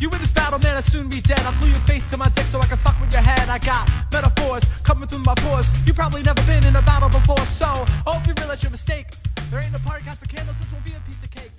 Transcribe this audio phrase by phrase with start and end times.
[0.00, 1.40] You win this battle, man, I'll soon be dead.
[1.40, 3.48] I'll glue your face to my dick so I can fuck with your head.
[3.48, 5.68] I got metaphors coming through my pores.
[5.86, 9.06] You probably never been in a battle before, so I hope you realize your mistake.
[9.50, 11.50] There ain't no party, got some candles, this won't be a piece of cake.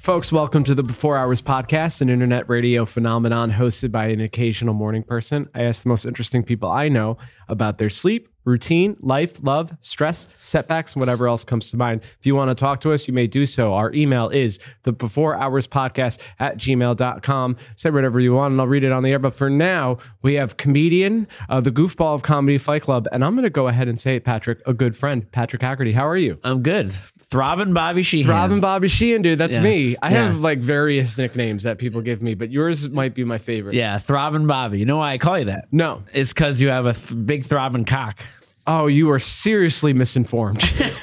[0.00, 4.74] Folks, welcome to the Before Hours podcast, an internet radio phenomenon hosted by an occasional
[4.74, 5.48] morning person.
[5.54, 7.18] I ask the most interesting people I know
[7.48, 12.00] about their sleep, routine, life, love, stress, setbacks, whatever else comes to mind.
[12.18, 13.74] If you want to talk to us, you may do so.
[13.74, 17.56] Our email is the Before Hours podcast at gmail.com.
[17.76, 19.18] Say whatever you want and I'll read it on the air.
[19.18, 23.06] But for now, we have comedian, uh, the goofball of comedy fight club.
[23.12, 25.92] And I'm going to go ahead and say it, Patrick, a good friend, Patrick Haggerty.
[25.92, 26.38] How are you?
[26.44, 26.92] I'm good.
[27.30, 28.26] Throbbing Bobby Sheehan.
[28.26, 29.38] Throbbing Bobby Sheehan, dude.
[29.38, 29.62] That's Yeah.
[29.62, 29.96] me.
[30.02, 30.26] I Yeah.
[30.26, 33.74] have like various nicknames that people give me, but yours might be my favorite.
[33.74, 34.78] Yeah, Throbbing Bobby.
[34.78, 35.68] You know why I call you that?
[35.72, 36.02] No.
[36.12, 38.20] It's because you have a th- big throbbing cock.
[38.66, 40.62] Oh, you are seriously misinformed.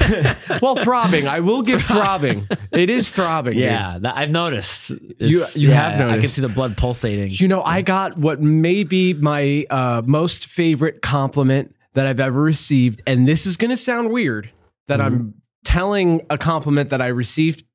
[0.61, 1.27] well, throbbing.
[1.27, 2.47] I will give throbbing.
[2.71, 3.57] It is throbbing.
[3.57, 4.91] Yeah, that, I've noticed.
[4.91, 6.17] You- It's- you yeah, have noticed.
[6.17, 7.29] I can see the blood pulsating.
[7.31, 12.41] You know, I got what may be my uh, most favorite compliment that I've ever
[12.41, 13.01] received.
[13.05, 14.49] And this is going to sound weird
[14.87, 15.33] that I'm
[15.65, 17.65] telling a compliment that I received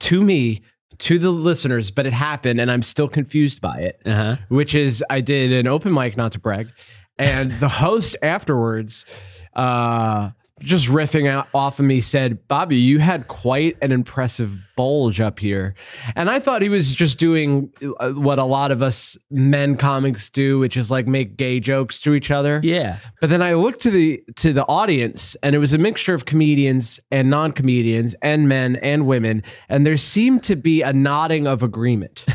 [0.00, 0.62] to me,
[0.98, 4.00] to the listeners, but it happened and I'm still confused by it.
[4.06, 4.36] Uh-huh.
[4.48, 6.68] which is I did an open mic, not to brag,
[7.22, 9.06] and the host afterwards,
[9.54, 15.20] uh, just riffing out off of me, said, "Bobby, you had quite an impressive bulge
[15.20, 15.74] up here,"
[16.16, 20.28] and I thought he was just doing uh, what a lot of us men comics
[20.28, 22.60] do, which is like make gay jokes to each other.
[22.64, 22.96] Yeah.
[23.20, 26.24] But then I looked to the to the audience, and it was a mixture of
[26.24, 31.46] comedians and non comedians, and men and women, and there seemed to be a nodding
[31.46, 32.24] of agreement.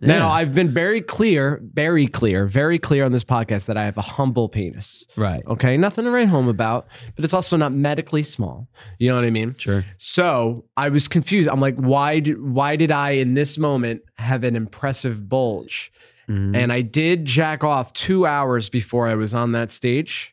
[0.00, 3.96] Now I've been very clear, very clear, very clear on this podcast that I have
[3.96, 5.04] a humble penis.
[5.16, 5.42] Right.
[5.46, 8.68] Okay, nothing to write home about, but it's also not medically small.
[8.98, 9.56] You know what I mean?
[9.58, 9.84] Sure.
[9.96, 11.48] So I was confused.
[11.48, 15.92] I'm like, why did why did I in this moment have an impressive bulge?
[16.28, 16.54] Mm-hmm.
[16.54, 20.32] And I did jack off two hours before I was on that stage.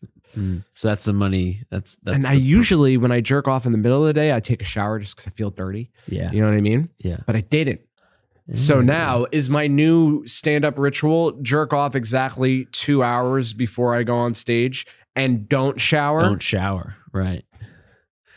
[0.73, 1.61] So that's the money.
[1.69, 2.17] That's that's.
[2.17, 4.41] and I the- usually, when I jerk off in the middle of the day, I
[4.41, 5.91] take a shower just because I feel dirty.
[6.09, 6.29] yeah.
[6.33, 6.89] You know what I mean?
[6.97, 7.19] Yeah.
[7.25, 7.79] But I didn't.
[8.53, 14.03] So now is my new stand up ritual jerk off exactly two hours before I
[14.03, 14.85] go on stage
[15.15, 16.21] and don't shower.
[16.21, 16.95] Don't shower.
[17.13, 17.45] Right.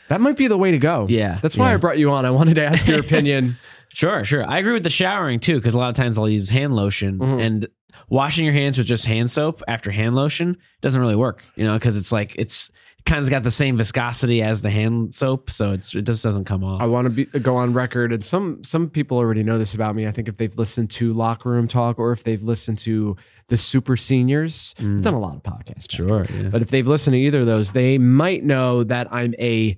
[0.09, 1.07] That might be the way to go.
[1.09, 1.73] Yeah, That's why yeah.
[1.75, 2.25] I brought you on.
[2.25, 3.57] I wanted to ask your opinion.
[3.93, 4.47] Sure, sure.
[4.47, 7.17] I agree with the showering too, because a lot of times I'll use hand lotion
[7.19, 7.41] Mhm.
[7.43, 7.67] and
[8.09, 11.73] washing your hands with just hand soap after hand lotion doesn't really work, you know,
[11.73, 12.69] because it's like it's
[13.05, 16.45] kind of got the same viscosity as the hand soap, so it's it just doesn't
[16.45, 16.81] come off.
[16.81, 19.95] I want to be, go on record, and some some people already know this about
[19.95, 20.05] me.
[20.05, 23.15] I think if they've listened to Locker Room Talk or if they've listened to
[23.47, 25.91] the Super Seniors, I've done a lot of podcasts.
[25.91, 26.25] sure.
[26.31, 26.49] Yeah.
[26.49, 29.77] But if they've listened to either of those, they might know that I'm a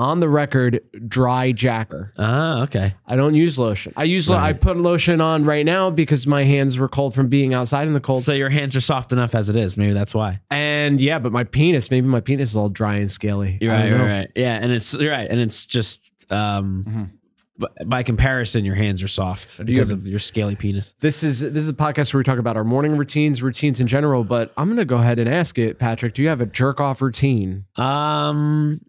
[0.00, 2.12] on the record dry jacker.
[2.16, 2.94] Ah, okay.
[3.06, 3.92] I don't use lotion.
[3.96, 7.28] I use lo- I put lotion on right now because my hands were cold from
[7.28, 8.22] being outside in the cold.
[8.22, 9.76] So your hands are soft enough as it is.
[9.76, 10.40] Maybe that's why.
[10.50, 13.58] and yeah, but my penis, maybe my penis is all dry and scaly.
[13.60, 13.90] You're I right.
[13.90, 14.14] don't Right, know.
[14.14, 14.32] right.
[14.34, 17.10] Yeah, and it's you're right, and it's just um, Mhm.
[17.58, 20.94] b- by comparison, your hands are soft because of your scaly penis.
[21.00, 23.86] This is this is a podcast where we talk about our morning routines, routines in
[23.86, 24.24] general.
[24.24, 26.14] But I'm gonna go ahead and ask it, Patrick.
[26.14, 27.66] Do you have a jerk off routine?
[27.76, 28.80] Um,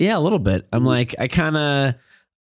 [0.00, 0.66] yeah, a little bit.
[0.72, 1.94] I'm like, I kind of,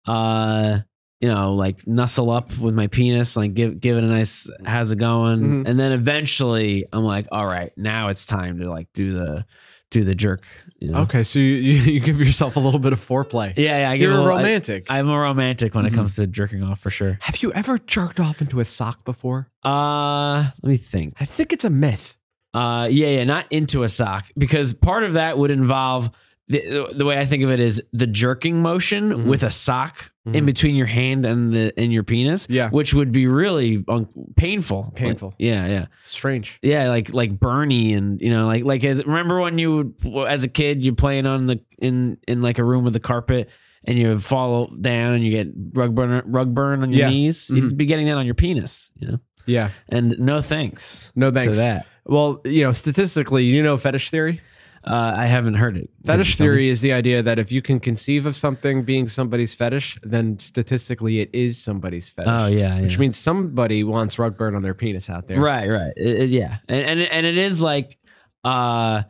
[0.06, 0.78] uh,
[1.20, 4.92] you know, like nuzzle up with my penis, like give give it a nice how's
[4.92, 5.68] it going, Mhm.
[5.68, 9.46] and then eventually I'm like, all right, now it's time to like do the
[9.90, 10.44] do the jerk.
[10.78, 10.98] You know?
[11.02, 13.54] Okay, so you, you, you give yourself a little bit of foreplay.
[13.56, 13.90] Yeah, yeah.
[13.90, 14.86] I You're a little- romantic.
[14.90, 15.88] I'm a romantic when Mhm.
[15.88, 17.18] it comes to jerking off for sure.
[17.22, 19.48] have you ever jerked off into a sock before?
[19.64, 21.14] Uh, let me think.
[21.20, 22.16] I think it's a myth.
[22.52, 26.10] Uh, yeah, yeah, not into a sock because part of that would involve
[26.48, 29.24] the the way I think of it is the jerking motion Mhm.
[29.24, 30.46] with a sock in Mhm.
[30.46, 32.46] between your hand and the and your penis.
[32.50, 32.70] Yeah.
[32.70, 34.92] which would be really un- painful.
[34.94, 35.28] Painful.
[35.30, 36.58] Like, yeah, yeah, Strange.
[36.62, 36.88] yeah.
[36.88, 39.94] Like like Bernie and you know like like as- remember when you
[40.28, 43.48] as a kid you playing on the in in like a room with a carpet.
[43.88, 47.08] And you fall down and you get rug burn, rug burn on your Yeah.
[47.10, 47.48] knees.
[47.52, 47.56] Mhm.
[47.56, 49.20] You'd be getting that on your penis, you know.
[49.46, 49.68] Yeah.
[49.88, 51.46] And no thanks No thanks.
[51.46, 51.86] to that.
[52.04, 54.40] Well, you know, statistically, you know fetish theory?
[54.86, 55.90] Uh, I haven't heard it.
[56.04, 59.98] Fetish theory is the idea that if you can conceive of something being somebody's fetish,
[60.04, 62.30] then statistically it is somebody's fetish.
[62.32, 62.98] Oh yeah, Which yeah.
[62.98, 65.40] means somebody wants rug burn on their penis out there.
[65.40, 67.98] right, right, It- it- yeah, and and and it is like,
[68.44, 69.02] uh,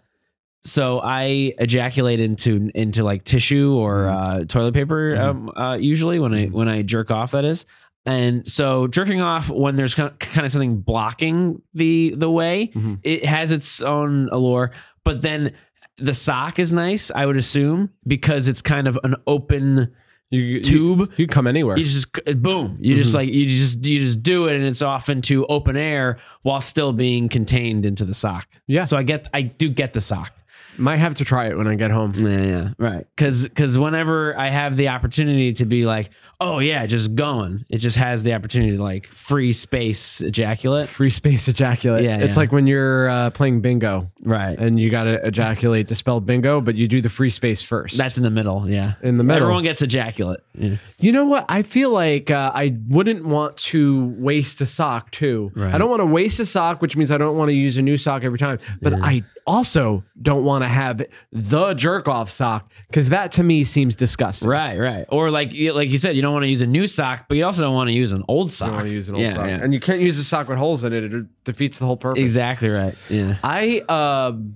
[0.64, 4.40] so I ejaculate into into like tissue or Mm-hmm.
[4.42, 7.32] uh, toilet paper um, uh, usually when I when I jerk off.
[7.32, 7.66] That is.
[8.06, 12.98] And so jerking off when there's kind of something blocking the the way, Mhm.
[13.02, 14.70] it has its own allure.
[15.04, 15.52] But then
[15.98, 19.94] the sock is nice, I would assume, because it's kind of an open
[20.30, 20.98] You, tube.
[20.98, 21.78] You, you come anywhere.
[21.78, 22.12] You just
[22.42, 22.76] boom.
[22.80, 23.16] You just mm-hmm.
[23.18, 26.92] like you just you just do it, and it's off into open air while still
[26.92, 28.48] being contained into the sock.
[28.66, 28.84] Yeah.
[28.84, 30.35] So I get I do get the sock.
[30.78, 32.12] Might have to try it when I get home.
[32.14, 33.06] Yeah, yeah, right.
[33.14, 37.78] Because because whenever I have the opportunity to be like, oh yeah, just going, it
[37.78, 40.88] just has the opportunity to like free space ejaculate.
[40.88, 42.04] Free space ejaculate.
[42.04, 42.40] Yeah, it's yeah.
[42.40, 44.58] like when you're uh, playing bingo Right.
[44.58, 47.96] and you got to ejaculate to spell bingo, but you do the free space first.
[47.96, 48.68] That's in the middle.
[48.68, 48.94] Yeah.
[49.02, 49.42] In the middle.
[49.44, 50.40] Everyone gets ejaculate.
[50.54, 50.76] Yeah.
[50.98, 51.44] You know what?
[51.48, 55.52] I feel like uh, I wouldn't want to waste a sock too.
[55.54, 55.74] Right.
[55.74, 57.82] I don't want to waste a sock, which means I don't want to use a
[57.82, 58.58] new sock every time.
[58.82, 61.02] But I also don't want to have
[61.32, 64.48] the jerk off sock because that to me seems disgusting.
[64.48, 64.78] Right.
[64.78, 65.04] Right.
[65.08, 67.36] Or like you- like you said, you don't want to use a new sock, but
[67.36, 68.66] you also don't want to use an old sock.
[68.66, 69.58] I don't want to use an old Yeah, sock, yeah.
[69.62, 71.12] and you can't use a sock with holes in it.
[71.12, 72.20] It defeats the whole purpose.
[72.20, 72.94] Exactly right.
[73.10, 73.36] Yeah.
[73.42, 74.54] I um,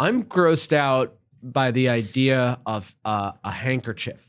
[0.00, 4.26] I'm grossed out by the idea of uh, a handkerchief.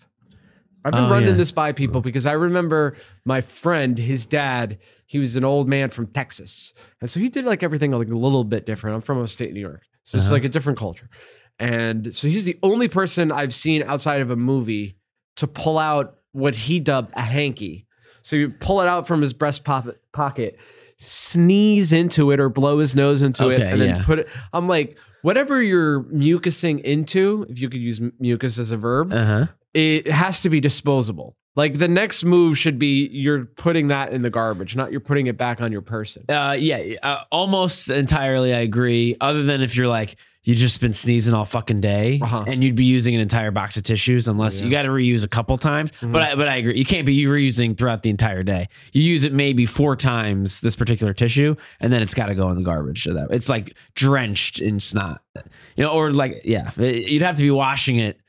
[0.84, 1.36] I've been Oh, running yeah.
[1.36, 4.78] this by people because I remember my friend, his dad.
[5.07, 8.16] He was an old man from Texas, and so he did like everything like a
[8.16, 8.96] little bit different.
[8.96, 10.36] I'm from upstate New York, so it's Uh-huh.
[10.36, 11.10] like a different culture.
[11.60, 14.96] And so he's the only person I've seen outside of a movie
[15.36, 17.86] to pull out what he dubbed a hanky.
[18.22, 20.57] So you pull it out from his breast pocket, pocket
[20.98, 24.04] sneeze into it or blow his nose into it, Okay, and then yeah.
[24.06, 24.28] put it.
[24.54, 29.25] I'm like, whatever you're mucusing into, if you could use mucus as a verb, Uh
[29.25, 29.46] huh.
[29.75, 31.36] It has to be disposable.
[31.56, 35.27] Like the next move should be you're putting that in the garbage, not you're putting
[35.27, 36.25] it back on your person.
[36.27, 38.54] Uh, yeah, uh, almost entirely.
[38.54, 39.16] I agree.
[39.22, 42.44] Other than if you're like you've just been sneezing all fucking day, Uh-huh.
[42.45, 45.27] and you'd be using an entire box of tissues, unless you got to reuse a
[45.27, 45.92] couple times.
[45.94, 46.12] Mm-hmm.
[46.12, 46.78] But I, but I agree.
[46.78, 48.68] You can't be reusing throughout the entire day.
[48.94, 52.51] You use it maybe four times this particular tissue, and then it's got to go
[52.51, 53.04] in the garbage.
[53.06, 55.21] So that it's like drenched in snot,
[55.75, 58.19] you know, or like yeah, you'd have to be washing it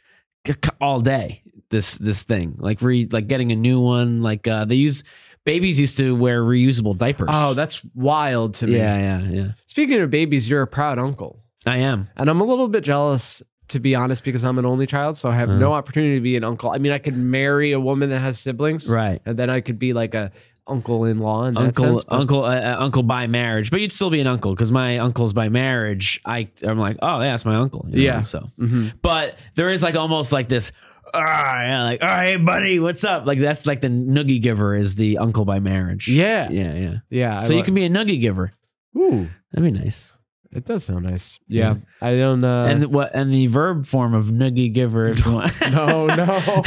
[0.80, 1.42] all day.
[1.68, 4.22] This this thing like re like getting a new one.
[4.22, 5.02] Like uh, they use.
[5.44, 7.28] Babies used to wear reusable diapers.
[7.32, 8.78] Oh, that's wild to me.
[8.78, 9.48] Yeah, yeah, yeah.
[9.66, 11.40] Speaking of babies, you're a proud uncle.
[11.64, 12.08] I am.
[12.16, 15.16] And I'm a little bit jealous, to be honest, because I'm an only child.
[15.18, 16.70] So I have no opportunity to be an uncle.
[16.72, 18.90] I mean, I could marry a woman that has siblings.
[18.90, 19.22] Right.
[19.24, 20.32] And then I could be like a
[20.66, 24.20] uncle in law Uncle, sense, uncle, uh, uh, uncle by marriage, but you'd still be
[24.20, 26.20] an uncle because my uncle's by marriage.
[26.24, 27.84] I, I'm like, oh yeah, that's my uncle.
[27.88, 28.22] you know, Yeah.
[28.22, 28.92] So, Mhm.
[29.02, 30.72] but there is like almost like this.
[31.14, 33.26] Ah, yeah, like, oh, hey, buddy, what's up?
[33.26, 36.08] Like that's like the noogie giver is the uncle by marriage.
[36.08, 36.48] Yeah.
[36.50, 36.94] yeah, yeah.
[37.10, 37.40] Yeah.
[37.40, 38.52] so I you can be a noogie giver.
[38.96, 40.10] Ooh, That'd be nice.
[40.56, 41.38] It does sound nice.
[41.48, 41.76] Yeah.
[42.00, 43.12] I don't uh and the, what?
[43.14, 45.08] And the verb form of noogie giver.
[45.08, 45.52] If you want.
[45.72, 46.26] No, no.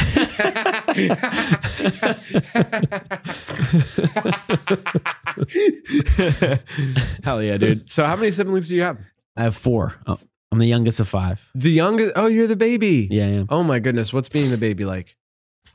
[7.24, 7.90] Hell yeah, dude.
[7.90, 8.98] So how many siblings do you have?
[9.36, 9.94] I have four.
[10.06, 10.18] Oh,
[10.52, 11.40] I'm the youngest of five.
[11.54, 13.08] The youngest oh, you're the baby.
[13.10, 13.44] Yeah, yeah.
[13.48, 14.12] Oh my goodness.
[14.12, 15.16] What's being the baby like?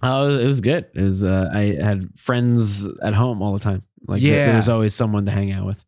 [0.03, 0.85] Oh, it was good.
[0.93, 1.23] It was.
[1.23, 3.83] Uh, I had friends at home all the time.
[4.07, 4.45] Like there- Yeah.
[4.47, 5.83] there was always someone to hang out with.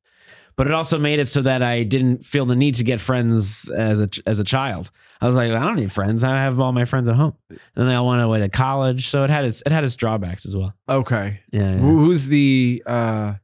[0.57, 3.69] But it also made it so that I didn't feel the need to get friends
[3.69, 4.89] as a as a child.
[5.21, 6.24] I was like, I don't need friends.
[6.24, 9.07] I have all my friends at home, and then I went away to college.
[9.09, 10.74] So it had its it had its drawbacks as well.
[10.89, 11.42] Okay.
[11.51, 11.74] Yeah.
[11.74, 11.77] yeah.
[11.77, 13.36] Who's the uh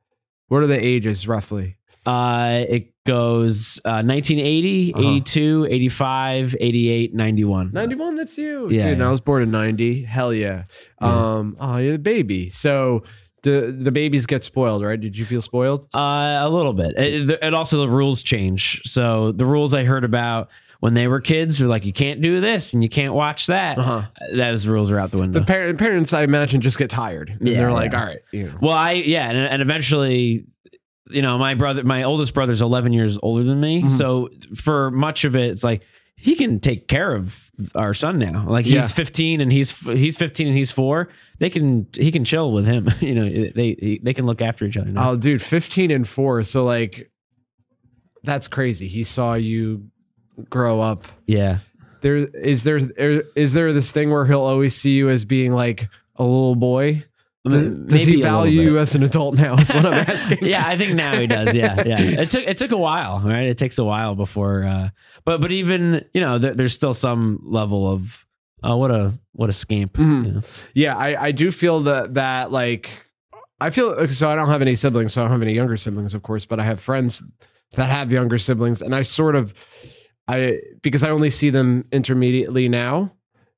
[0.47, 1.77] what are the ages roughly?
[2.05, 5.01] Uh, it goes uh, 1980, Uh-huh.
[5.07, 7.71] 82, 85, 88, 91.
[7.73, 8.69] 91, that's you.
[8.69, 9.07] Yeah, Dude, yeah.
[9.07, 10.03] I was born in 90.
[10.03, 10.63] Hell yeah.
[11.01, 11.07] Yeah.
[11.37, 12.49] Um oh, you're the baby.
[12.49, 13.03] So
[13.43, 14.99] the the babies get spoiled, right?
[14.99, 15.87] Did you feel spoiled?
[15.93, 16.97] Uh, a little bit.
[16.97, 18.81] It, it also the rules change.
[18.85, 22.41] So the rules I heard about when they were kids were like you can't do
[22.41, 23.77] this and you can't watch that.
[23.77, 24.03] Uh-huh.
[24.33, 25.39] Those rules are out the window.
[25.39, 27.29] The par- parents, I imagine, just get tired.
[27.39, 27.99] And Yeah, they're like, yeah.
[28.01, 28.57] all right, you know.
[28.61, 30.45] well, I yeah, and, and eventually,
[31.09, 33.83] you know, my brother, my oldest brother's eleven years older than me.
[33.83, 33.89] Mhm.
[33.89, 35.83] So for much of it, it's like
[36.23, 38.45] he can take care of our son now.
[38.47, 38.87] Like he's Yeah.
[38.87, 41.09] 15 and he's he's 15 and he's four.
[41.39, 42.89] They can he can chill with him.
[43.01, 44.89] you know, they they can look after each other.
[44.89, 45.11] Now.
[45.11, 46.43] Oh, dude, 15 and 4.
[46.45, 47.11] So, like,
[48.23, 48.87] that's crazy.
[48.87, 49.89] He saw you
[50.49, 51.05] grow up.
[51.27, 51.57] yeah.
[52.01, 52.79] There is there
[53.35, 55.87] is there this thing where he'll always see you as being like
[56.17, 57.05] a little boy?
[57.45, 59.55] Does, does he value you as an adult now?
[59.55, 60.39] Is what I'm asking.
[60.41, 61.53] yeah, I think now he does.
[61.53, 61.99] Yeah, yeah.
[62.21, 63.43] It took it took a while, right?
[63.47, 64.89] It takes a while before, uh,
[65.25, 68.25] but but even you know, there, there's still some level of
[68.63, 69.93] oh, what a what a scamp.
[69.93, 70.25] Mhm.
[70.25, 70.41] you know?
[70.73, 72.89] Yeah, I, I do feel that that like
[73.59, 76.13] I feel so I don't have any siblings, so I don't have any younger siblings,
[76.13, 77.21] of course, but I have friends
[77.73, 79.53] that have younger siblings, and I sort of
[80.29, 83.11] I because I only see them intermediately now.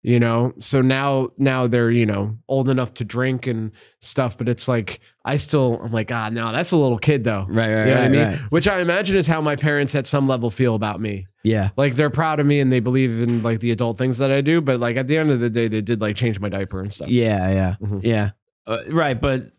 [0.05, 3.71] You know so now now they're you know old enough to drink and
[4.01, 7.45] stuff but it's like i still i'm like ah no that's a little kid though
[7.49, 8.39] Right, right, you know what i mean right.
[8.51, 11.71] which i imagine is how my parents at some level feel about me Yeah.
[11.75, 14.41] like they're proud of me and they believe in like the adult things that i
[14.41, 16.81] do but like at the end of the day they did like change my diaper
[16.81, 18.01] and stuff Yeah, yeah, Mhm.
[18.03, 18.29] yeah.
[18.67, 19.49] Uh, right, but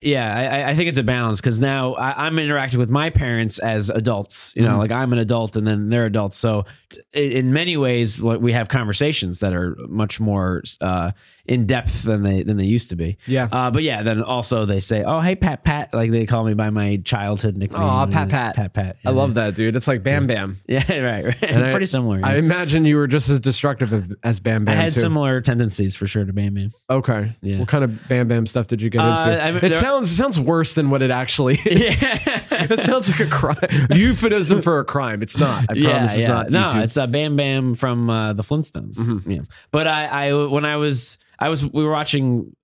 [0.00, 0.34] yeah,
[0.66, 3.90] I, I- think it's a balance because now I, I'm interacting with my parents as
[3.90, 4.52] adults.
[4.56, 4.78] You know, Mhm.
[4.78, 6.36] like I'm an adult and then they're adults.
[6.38, 6.64] So
[7.12, 11.10] in, in many ways, like, we have conversations that are much more uh,
[11.46, 13.16] in depth than they than they used to be.
[13.26, 16.44] yeah Uh, but yeah, then also they say, "Oh, hey, Pat, Pat," like they call
[16.44, 17.82] me by my childhood nickname.
[17.82, 18.54] Aw, Pat, Pat.
[18.56, 18.96] Pat, Pat.
[19.04, 21.42] i love that dude it's like bam bam Yeah, right, right.
[21.42, 22.20] And I- Pretty similar.
[22.22, 25.00] i imagine you were just as destructive as- bam bam I had too.
[25.00, 26.70] similar tendencies for sure to Bam Bam.
[26.88, 27.34] Okay.
[27.42, 27.58] Yeah.
[27.58, 29.42] What kind of bam bam stuff did you get Uh, into?
[29.44, 32.26] I mean, sounds sounds worse than what it actually is.
[32.26, 32.66] Yeah.
[32.70, 33.56] it sounds like a crime.
[33.92, 35.22] Euphemism for a crime.
[35.22, 35.64] It's not.
[35.70, 36.50] I promise it's not.
[36.50, 36.84] No, YouTube.
[36.84, 38.96] it's uh, Bam Bam from uh, the Flintstones.
[38.98, 39.22] Mhm.
[39.36, 42.54] Yeah, but I, I when I was I was we were watching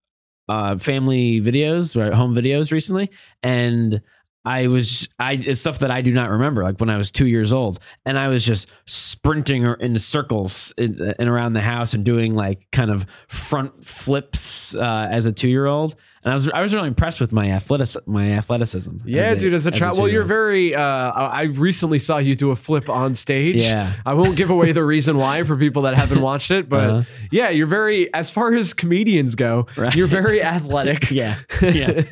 [0.49, 3.11] uh, family videos, right, home videos recently,
[3.43, 4.03] and
[4.45, 7.27] I was I it's stuff that I do not remember, like when I was two
[7.27, 12.05] years old, and I was just sprinting in circles in, and around the house and
[12.05, 16.51] doing like kind of front flips uh, as a two year old, and I was
[16.51, 18.97] I was really impressed with my athletic my athleticism.
[19.05, 19.55] yeah, a- dude.
[19.55, 20.75] As a child, well, you're very.
[20.75, 23.57] Uh, I I recently saw you do a flip on stage.
[23.57, 23.93] Yeah.
[24.07, 27.03] I won't give away the reason why for people that haven't watched it, but Uh-huh.
[27.31, 28.13] yeah, you're very.
[28.15, 29.95] As far as comedians go, Right.
[29.95, 31.11] you're very athletic.
[31.11, 31.37] Yeah.
[31.63, 32.03] Yeah.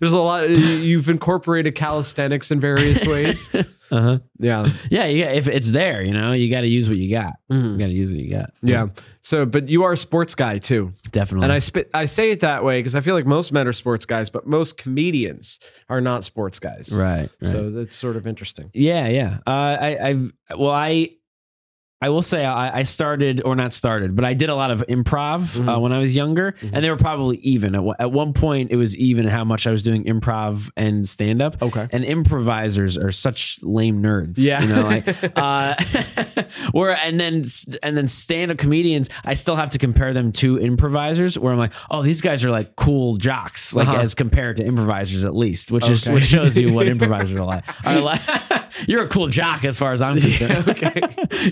[0.00, 0.48] There's a lot.
[0.50, 3.48] You've incorporated calisthenics in various ways.
[3.90, 4.18] uh-huh.
[4.38, 4.66] Yeah.
[4.90, 5.26] Yeah, yeah.
[5.26, 7.34] If it's there, you know, you got to use what you got.
[7.50, 7.72] Mhm.
[7.72, 8.50] You got to use what you got.
[8.62, 8.86] Yeah.
[9.20, 10.92] So, but you are a sports guy too.
[11.12, 11.44] definitely.
[11.44, 13.72] And I spit, I say it that way because I feel like most men are
[13.72, 16.90] sports guys, but most comedians are not sports guys.
[16.92, 17.50] right, right.
[17.50, 18.70] So that's sort of interesting.
[18.74, 19.38] yeah, yeah.
[19.46, 19.50] Uh,
[19.80, 21.10] I, I've well, I,
[22.04, 24.84] I will say I, I started or not started, but I did a lot of
[24.88, 25.80] improv uh, Mhm.
[25.80, 26.70] when I was younger, Mhm.
[26.74, 27.74] and they were probably even.
[27.74, 31.08] At, one- at one point, it was even how much I was doing improv and
[31.08, 31.56] stand up.
[31.62, 31.88] Okay.
[31.90, 34.34] And improvisers are such lame nerds.
[34.36, 34.60] Yeah.
[34.62, 35.06] you know, like
[35.36, 35.74] uh,
[36.72, 37.44] where and then
[37.82, 39.08] and then stand up comedians.
[39.24, 41.38] I still have to compare them to improvisers.
[41.38, 44.00] Where I'm like, oh, these guys are like cool jocks, like Uh-huh.
[44.02, 47.64] as compared to improvisers at least, which is which shows you what improvisers are like.
[47.86, 48.20] Are like
[48.86, 50.68] you're a cool jock as far as I'm concerned.
[50.68, 51.00] okay.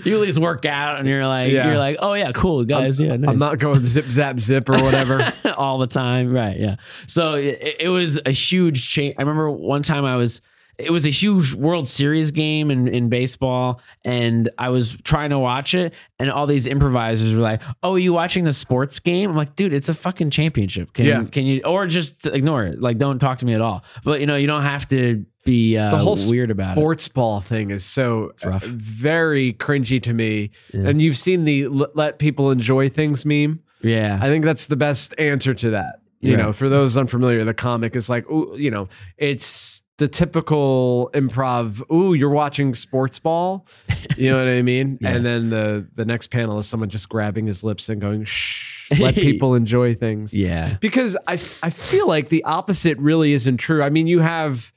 [0.05, 1.67] you at least work out, and you're like Yeah.
[1.67, 4.73] you're like, oh yeah, cool guys, yeah, nice I'm not going zip zap zip or
[4.81, 5.31] whatever.
[5.57, 6.31] all the time.
[6.31, 6.57] Right.
[6.59, 6.75] Yeah.
[7.07, 9.15] So it, it was a huge change.
[9.17, 10.41] I remember one time I was,
[10.79, 15.37] it was a huge World Series game in, in baseball, and I was trying to
[15.37, 19.29] watch it, and all these improvisers were like, "Oh, are you watching the sports game?"
[19.29, 20.93] I'm like, "Dude, it's a fucking championship.
[20.93, 21.23] Can Yeah.
[21.25, 22.81] can you or just ignore it?
[22.81, 25.77] Like, don't talk to me at all." But you know, you don't have to be
[25.77, 26.79] uh, The whole weird about it.
[26.79, 28.31] Sports ball thing is so
[28.63, 30.51] very cringy to me.
[30.73, 30.87] Yeah.
[30.87, 33.61] And you've seen the let people enjoy things meme.
[33.81, 34.17] Yeah.
[34.21, 36.01] I think that's the best answer to that.
[36.21, 36.37] You Yeah.
[36.37, 41.83] know, for those unfamiliar, the comic is like, ooh, you know, it's the typical improv.
[41.91, 43.67] Ooh, you're watching sports ball.
[44.15, 44.99] You know what I mean?
[45.01, 45.09] Yeah.
[45.15, 48.87] And then the the next panel is someone just grabbing his lips and going, shh,
[48.99, 50.35] let people enjoy things.
[50.35, 50.77] yeah.
[50.81, 51.33] Because I
[51.63, 53.81] I feel like the opposite really isn't true.
[53.81, 54.71] I mean, you have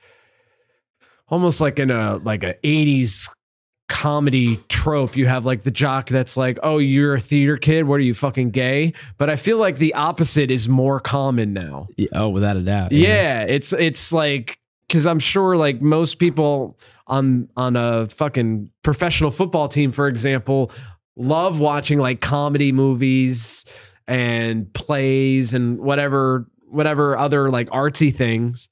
[1.29, 3.29] almost like in a like a 80s
[3.89, 7.95] comedy trope you have like the jock that's like oh you're a theater kid what
[7.97, 12.09] are you fucking gay but i feel like the opposite is more common now Yeah.
[12.13, 12.91] Oh, without a doubt.
[12.91, 19.31] yeah, it's it's like because i'm sure like most people on on a fucking professional
[19.31, 20.73] football team for example
[21.17, 23.65] love watching like comedy movies
[24.09, 28.69] and plays and whatever whatever other like artsy things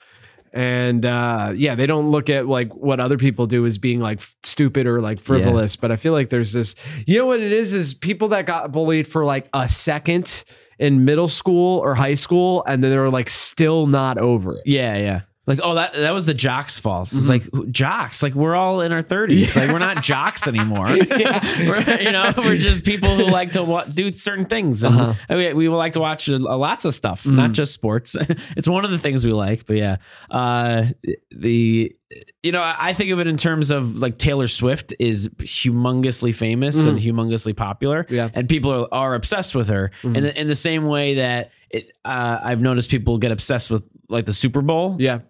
[0.54, 4.18] and uh yeah they don't look at like what other people do as being like
[4.20, 5.76] f- stupid or like frivolous.
[5.76, 6.74] But i feel like there's this
[7.06, 10.44] you know what it is is people that got bullied for like a second
[10.78, 14.62] in middle school or high school and then they're like still not over it.
[14.64, 15.20] Yeah, yeah.
[15.46, 17.12] Like, oh, that that was the jocks' fault.
[17.12, 18.22] It's like jocks.
[18.22, 19.54] Like we're all in our thirties.
[19.54, 20.86] Like we're not jocks anymore.
[20.86, 25.14] we're, you know, we're just people who like to wa- do certain things, and Uh-huh.
[25.28, 28.16] and we, we like to watch uh, lots of stuff, not just sports.
[28.56, 29.66] it's one of the things we like.
[29.66, 29.96] But yeah,
[30.30, 30.86] uh,
[31.30, 31.94] the
[32.42, 36.84] you know, I think of it in terms of like Taylor Swift is humongously famous
[36.86, 38.30] and humongously popular, Yeah.
[38.34, 41.90] and people are, are obsessed with her in the, in the same way that it.
[42.04, 45.20] Uh, I've noticed people get obsessed with like the Super Bowl, yeah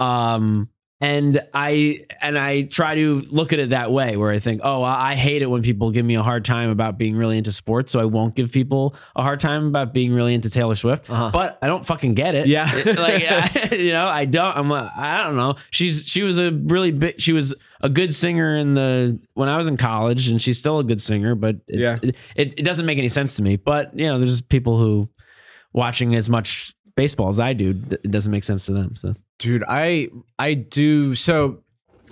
[0.00, 4.62] um and i and i try to look at it that way where i think
[4.64, 7.52] oh i hate it when people give me a hard time about being really into
[7.52, 11.10] sports so i won't give people a hard time about being really into taylor swift
[11.10, 11.28] Uh-huh.
[11.30, 12.66] but i don't fucking get it Yeah.
[12.74, 13.22] It- like
[13.72, 16.92] I- you know i don't i'm a, i don't know she's she was a really
[16.92, 20.58] big she was a good singer in the when I was in college, and she's
[20.58, 21.98] still a good singer, but it, Yeah.
[22.02, 23.56] it, it, it doesn't make any sense to me.
[23.56, 25.10] But you know, there's people who
[25.74, 28.94] watching as much baseball as I do, it doesn't make sense to them.
[28.94, 31.62] So Dude, I I do so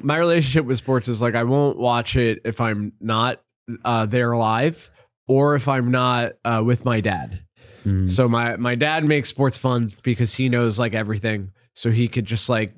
[0.02, 3.40] my relationship with sports is like I won't watch it if I'm not
[3.84, 4.90] uh there live
[5.26, 7.40] or if I'm not uh with my dad.
[7.84, 8.08] Mhm.
[8.10, 11.50] So my my dad makes sports fun because he knows like everything.
[11.74, 12.74] So he could just like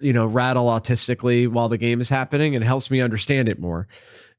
[0.00, 3.88] you know rattle autistically while the game is happening and helps me understand it more.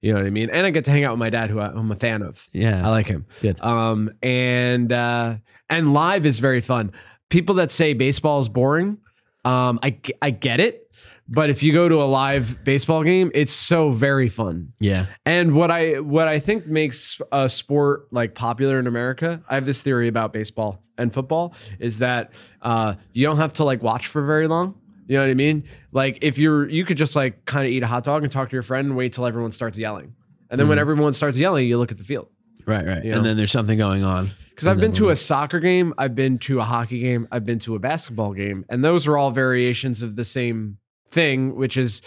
[0.01, 0.49] You know what I mean?
[0.49, 2.47] And I get to hang out with my dad who I, I'm a fan of.
[2.53, 3.25] yeah, I like him.
[3.41, 3.59] Good.
[3.61, 5.37] Um, and uh,
[5.69, 6.91] and live is very fun.
[7.29, 8.99] People that say baseball is boring,
[9.43, 10.91] um, I I get it,
[11.27, 14.73] but if you go to a live baseball game, it's so very fun.
[14.79, 19.55] yeah, And what I what I think makes a sport like popular in America, I
[19.55, 23.81] have this theory about baseball and football is that uh, you don't have to like
[23.81, 24.79] watch for very long.
[25.07, 25.63] You know what I mean?
[25.91, 28.49] Like if you're you could just like kind of eat a hot dog and talk
[28.49, 30.15] to your friend and wait till everyone starts yelling.
[30.49, 30.81] And then when mm-hmm.
[30.81, 32.27] everyone starts yelling, you look at the field.
[32.65, 33.03] right, right.
[33.03, 33.17] You know?
[33.17, 36.37] And then there's something going on Because I've been to a soccer game, I've been
[36.39, 40.01] to a hockey game, I've been to a basketball game, and those are all variations
[40.01, 40.77] of the same
[41.11, 42.01] thing, which is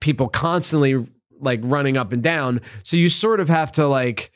[0.00, 1.06] people constantly
[1.40, 2.60] like running up and down.
[2.82, 4.32] So you sort of have to like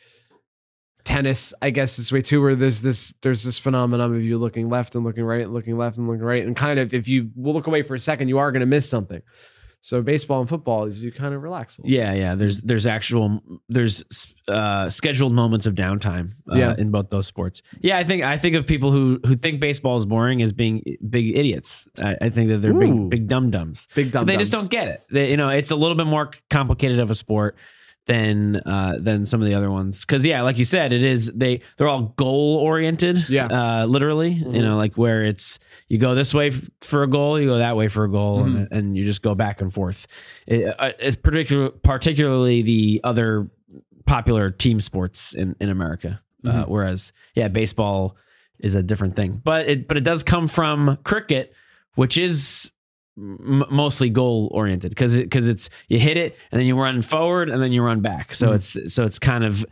[1.09, 4.69] tennis, I guess this way too, where there's this there's this phenomenon of you looking
[4.69, 7.31] left and looking right and looking left and looking right, and kind of if you
[7.35, 9.23] will look away for a second, you are going to miss something.
[9.81, 11.79] So baseball and football is you kind of relax.
[11.79, 11.97] A little.
[11.97, 12.35] Yeah, yeah.
[12.35, 14.05] There's there's actual there's
[14.49, 16.75] uh, scheduled moments of downtime uh, Yeah.
[16.77, 17.63] in both those sports.
[17.81, 20.83] Yeah, I think I think of people who who think baseball is boring as being
[21.09, 21.87] big idiots.
[22.03, 23.09] I, I think that they're Ooh.
[23.09, 23.87] big big dum dums.
[23.95, 24.27] Big dumb.
[24.27, 25.05] They just don't get it.
[25.11, 27.57] They, you know, it's a little bit more complicated of a sport
[28.09, 30.05] than uh, than some of the other ones.
[30.05, 33.29] Because yeah, like you said, it is they they're all goal oriented.
[33.29, 33.47] Yeah.
[33.47, 34.31] uh, literally.
[34.31, 37.59] You know, like where it's you go this way f- for a goal, you go
[37.59, 40.07] that way for a goal, and, and you just go back and forth.
[40.47, 43.51] It, uh, it's particular particularly the other
[44.07, 46.21] popular team sports in in America.
[46.45, 48.17] Uh, whereas yeah, baseball
[48.59, 51.53] is a different thing, but it but it does come from cricket,
[51.95, 52.73] which is
[53.19, 57.03] m- mostly goal oriented because it because it's you hit it and then you run
[57.03, 58.33] forward and then you run back.
[58.35, 58.55] So Mhm.
[58.55, 59.67] it's so it's kind of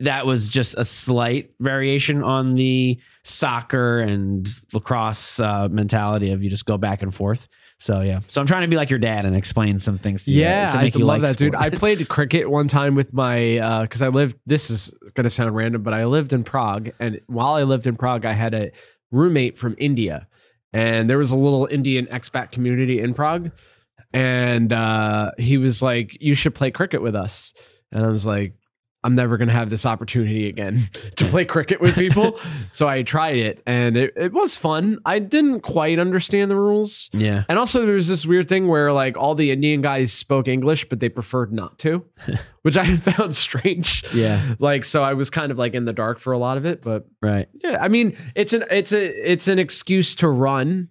[0.00, 6.50] that was just a slight variation on the soccer and lacrosse uh, mentality of you
[6.50, 7.46] just go back and forth.
[7.78, 10.32] So yeah, so I'm trying to be like your dad and explain some things to
[10.32, 10.40] you.
[10.42, 11.54] Yeah, I love like that, dude.
[11.54, 14.36] I played cricket one time with my because I lived.
[14.46, 17.96] This is gonna sound random, but I lived in Prague, and while I lived in
[17.96, 18.70] Prague, I had a
[19.12, 20.26] roommate from India,
[20.74, 23.52] and there was a little Indian expat community in Prague,
[24.12, 27.54] and uh, he was like, "You should play cricket with us,"
[27.90, 28.52] and I was like.
[29.04, 30.78] I'm never going to have this opportunity again
[31.16, 32.40] to play cricket with people.
[32.72, 34.98] so I tried it and it, it was fun.
[35.04, 37.10] I didn't quite understand the rules.
[37.12, 40.88] yeah, And also, there's this weird thing where like all the Indian guys spoke English,
[40.88, 42.04] but they preferred not to,
[42.62, 44.04] which I found strange.
[44.14, 44.54] Yeah.
[44.58, 46.80] Like, so I was kind of like in the dark for a lot of it,
[46.80, 47.48] but right.
[47.62, 50.88] yeah, I mean, it's an it's a it's an excuse to run,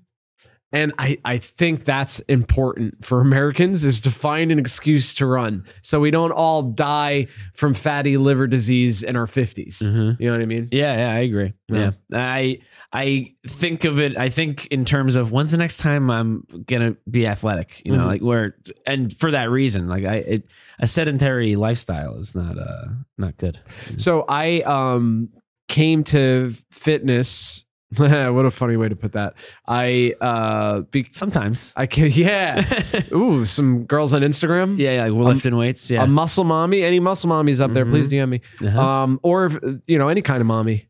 [0.73, 5.63] and I I think that's important for Americans is to find an excuse to run,
[5.81, 9.81] so we don't all die from fatty liver disease in our 50s.
[9.83, 10.19] Mhm.
[10.19, 10.67] You know what I mean?
[10.71, 11.53] Yeah, yeah, I agree.
[11.69, 11.91] Yeah.
[12.09, 12.19] Yeah.
[12.19, 12.59] I
[12.91, 16.81] I think of it I think in terms of when's the next time I'm going
[16.93, 18.07] to be athletic, you know, Mhm.
[18.07, 18.55] like where
[18.85, 20.43] and for that reason, like I it,
[20.79, 22.85] a sedentary lifestyle is not uh
[23.17, 23.59] not good.
[23.97, 25.29] So I um
[25.69, 27.63] came to fitness.
[28.33, 29.33] what a funny way to put that.
[29.67, 31.73] I uh be, Sometimes.
[31.75, 32.63] I can yeah.
[33.13, 34.77] Ooh, some girls on Instagram.
[34.77, 36.03] yeah, like we're lifting weights, yeah.
[36.03, 36.83] A muscle mommy.
[36.83, 38.41] Any muscle mommies up there, please DM me.
[38.65, 38.81] Uh-huh.
[38.81, 40.87] Um, or if, you know any kind of mommy.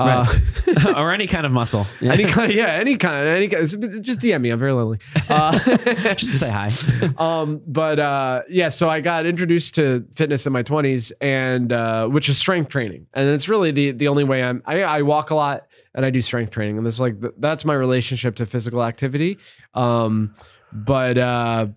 [0.00, 1.86] Uh, or any kind of muscle.
[2.00, 2.12] Yeah.
[2.12, 3.62] any kind, of, yeah, any kind, of, any kind.
[3.62, 4.50] Of, Just DM me.
[4.50, 4.98] I'm very lonely.
[5.28, 5.58] Uh,
[6.14, 6.70] Just say hi.
[7.18, 12.08] um, but uh, yeah, so I got introduced to fitness in my 20s, and uh,
[12.08, 14.62] which is strength training, and it's really the the only way I'm.
[14.66, 17.64] I, I walk a lot and I do strength training, and this is like that's
[17.64, 19.38] my relationship to physical activity.
[19.74, 20.34] Um,
[20.72, 21.68] but uh,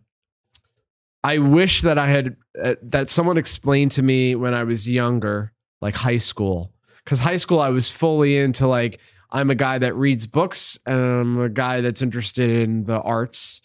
[1.23, 5.53] I wish that I had uh, that someone explained to me when I was younger,
[5.81, 6.72] like high school,
[7.03, 8.99] because high school I was fully into like.
[9.35, 13.61] I'm a guy that reads books and I'm a guy that's interested in the arts.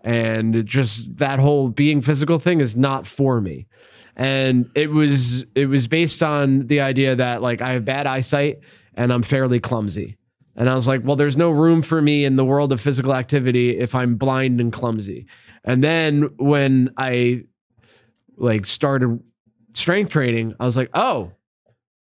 [0.00, 3.66] And just that whole being physical thing is not for me.
[4.16, 8.58] And it was it was based on the idea that like i have bad eyesight
[8.94, 10.18] and i'm fairly clumsy.
[10.56, 13.14] And i was like well there's no room for me in the world of physical
[13.14, 15.26] activity if i'm blind and clumsy.
[15.64, 17.44] And then when i
[18.36, 19.20] like started
[19.74, 21.32] strength training i was like oh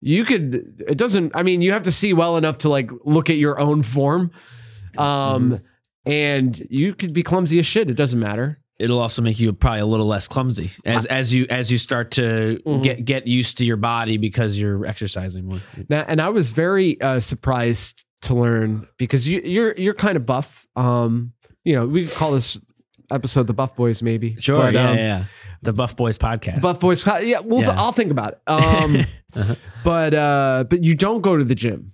[0.02, 3.30] you could it doesn't i mean you have to see well enough to like look
[3.30, 4.32] at your own form
[4.98, 5.60] um
[6.06, 7.90] and you could be clumsy as shit.
[7.90, 8.60] It doesn't matter.
[8.80, 12.12] it'll also make you probably a little less clumsy as as you as you start
[12.12, 12.84] to Mhm.
[12.84, 15.60] get get used to your body because you're exercising more.
[15.90, 20.26] Now, and I was very uh, surprised to learn because you, you're you're kind of
[20.26, 20.68] buff.
[20.76, 21.34] Um,
[21.66, 22.60] you know, we could call this
[23.12, 24.36] episode the Buff Boys, maybe.
[24.40, 25.24] Sure, But, yeah, um, yeah, yeah.
[25.62, 26.56] The Buff Boys podcast.
[26.56, 27.04] The Buff Boys.
[27.04, 27.28] Podcast.
[27.28, 27.76] Yeah, well, Yeah.
[27.78, 28.42] I'll think about it.
[28.48, 28.98] Um,
[29.36, 29.56] Uh-huh.
[29.84, 31.94] but uh, but you don't go to the gym.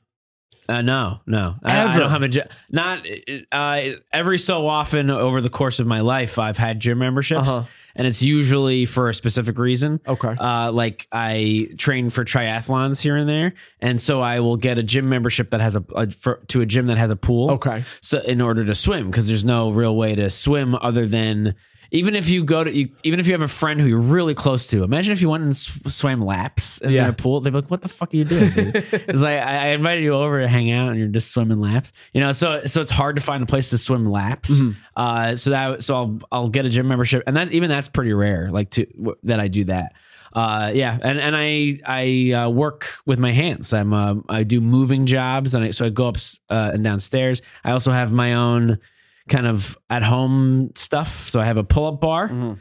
[0.69, 2.47] Uh, no, no, I, I don't have a gym.
[2.71, 3.05] Not
[3.51, 3.81] uh,
[4.13, 7.63] every so often over the course of my life, I've had gym memberships, Uh-huh.
[7.97, 9.99] and it's usually for a specific reason.
[10.07, 10.29] Okay.
[10.39, 14.83] Uh, like I train for triathlons here and there, and so I will get a
[14.83, 17.51] gym membership that has a, a for, to a gym that has a pool.
[17.51, 17.83] Okay.
[17.99, 21.55] So in order to swim, because there's no real way to swim other than
[21.93, 24.33] even if you go to you, even if you have a friend who you're really
[24.33, 24.83] close to.
[24.83, 27.03] Imagine if you went and sw- swam laps in Yeah.
[27.03, 27.39] their pool.
[27.39, 30.03] They'd be like, "What the fuck are you doing?" dude?" it's like I, I invited
[30.03, 31.93] you over to hang out, and you're just swimming laps.
[32.13, 34.59] You know, so so it's hard to find a place to swim laps.
[34.61, 34.75] Mhm.
[34.97, 38.11] Uh, so that so I'll I'll get a gym membership, and that even that's pretty
[38.13, 38.49] rare.
[38.51, 39.93] Like to w- that I do that.
[40.33, 43.71] Uh, yeah, and and I I uh, work with my hands.
[43.71, 46.17] I'm uh, I do moving jobs, and I, so I go up
[46.49, 47.43] uh, and downstairs.
[47.63, 48.79] I also have my own
[49.29, 51.29] kind of at home stuff.
[51.29, 52.57] So I have a pull up bar, Mhm.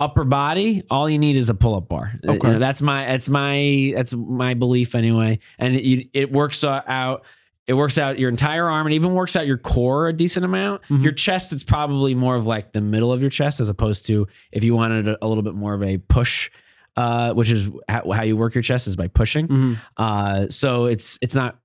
[0.00, 0.82] upper body.
[0.90, 2.12] All you need is a pull up bar.
[2.26, 6.64] Uh, you know, that's my that's my that's my belief anyway, and it, it works
[6.64, 7.24] out.
[7.66, 10.82] It works out your entire arm and even works out your core a decent amount.
[10.90, 11.02] Mhm.
[11.02, 14.26] Your chest, it's probably more of like the middle of your chest as opposed to
[14.52, 16.50] if you wanted a, a little bit more of a push,
[16.98, 19.48] uh, which is how, how you work your chest is by pushing.
[19.48, 19.76] Mhm.
[19.96, 21.56] Uh, so it's it's not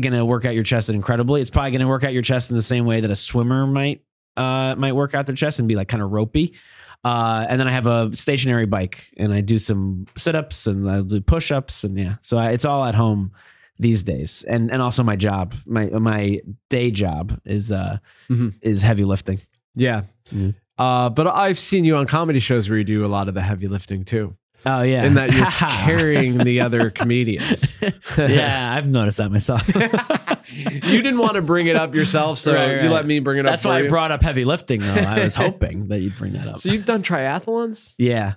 [0.00, 1.40] going to work out your chest incredibly.
[1.40, 3.66] It's probably going to work out your chest in the same way that a swimmer
[3.66, 4.02] might
[4.36, 6.54] uh, might work out their chest and be like kind of ropey.
[7.04, 10.88] Uh, and then I have a stationary bike and I do some sit ups and
[10.90, 12.16] I'll do push ups and yeah.
[12.20, 13.32] So I, it's all at home
[13.78, 14.42] these days.
[14.48, 18.54] And and also my job, my my day job is uh Mhm.
[18.62, 19.38] is heavy lifting.
[19.74, 20.02] Yeah.
[20.32, 20.54] Mhm.
[20.78, 23.40] Uh, but I've seen you on comedy shows where you do a lot of the
[23.42, 24.34] heavy lifting too,
[24.68, 25.46] Oh yeah, in that you're
[25.86, 27.78] carrying the other comedians.
[28.18, 29.62] yeah, I've noticed that myself.
[30.48, 33.46] you didn't want to bring it up yourself, so Right, you let me bring it
[33.46, 33.52] up.
[33.52, 34.92] That's why I brought up heavy lifting though.
[34.94, 36.58] I was hoping that you'd bring that up.
[36.58, 37.94] So you've done triathlons.
[37.96, 38.34] yeah.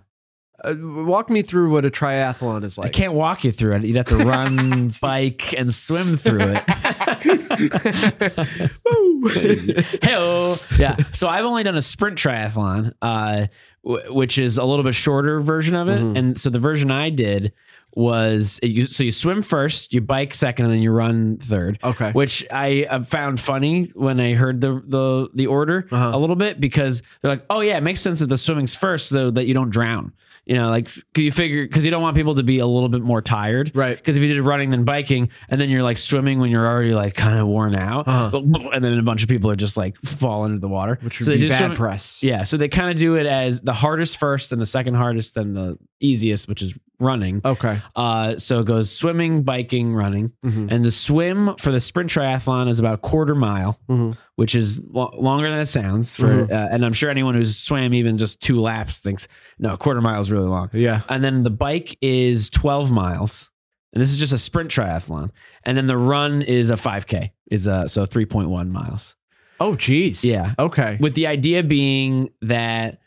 [0.63, 2.87] Uh, walk me through what a triathlon is like.
[2.87, 3.83] I can't walk you through it.
[3.83, 6.63] You'd have to run, bike, and swim through it.
[10.03, 10.55] Hello.
[10.77, 10.95] Yeah.
[11.13, 13.47] So I've only done a sprint triathlon, uh,
[13.83, 15.99] w- which is a little bit shorter version of it.
[15.99, 16.17] Mhm.
[16.17, 17.51] And so the version I did
[17.95, 21.79] was you, so you swim first, you bike second, and then you run third.
[21.83, 22.11] Okay.
[22.11, 26.11] Which I uh, found funny when I heard the the the order Uh-huh.
[26.13, 29.09] a little bit because they're like, oh yeah, it makes sense that the swimming's first
[29.09, 30.13] so that you don't drown.
[30.49, 33.03] You know, like you figure because you don't want people to be a little bit
[33.03, 33.95] more tired, Right.
[33.95, 36.91] Because if you did running then biking, and then you're like swimming when you're already
[36.95, 38.41] like kind of worn out, Uh-huh.
[38.73, 41.25] and then a bunch of people are just like fall into the water, Which would
[41.25, 42.23] So they be bad swim- press.
[42.23, 45.35] Yeah, so they kind of do it as the hardest first, and the second hardest,
[45.35, 47.41] then the easiest, which is running.
[47.45, 47.79] Okay.
[47.95, 50.71] Uh, so it goes swimming, biking, running, Mhm.
[50.71, 54.17] and the swim for the sprint triathlon is about a quarter mile, Mhm.
[54.35, 56.15] which is lo- longer than it sounds.
[56.15, 56.51] For Mhm.
[56.51, 59.27] uh, and I'm sure anyone who's swam even just two laps thinks
[59.59, 60.69] no, a quarter mile is really long.
[60.73, 61.01] Yeah.
[61.09, 63.49] And then the bike is 12 miles,
[63.93, 65.29] and this is just a sprint triathlon.
[65.63, 69.15] And then the run is a 5K, is uh so 3.1 miles.
[69.61, 70.23] Oh, geez.
[70.23, 70.53] Yeah.
[70.57, 70.97] Okay.
[71.01, 72.99] With the idea being that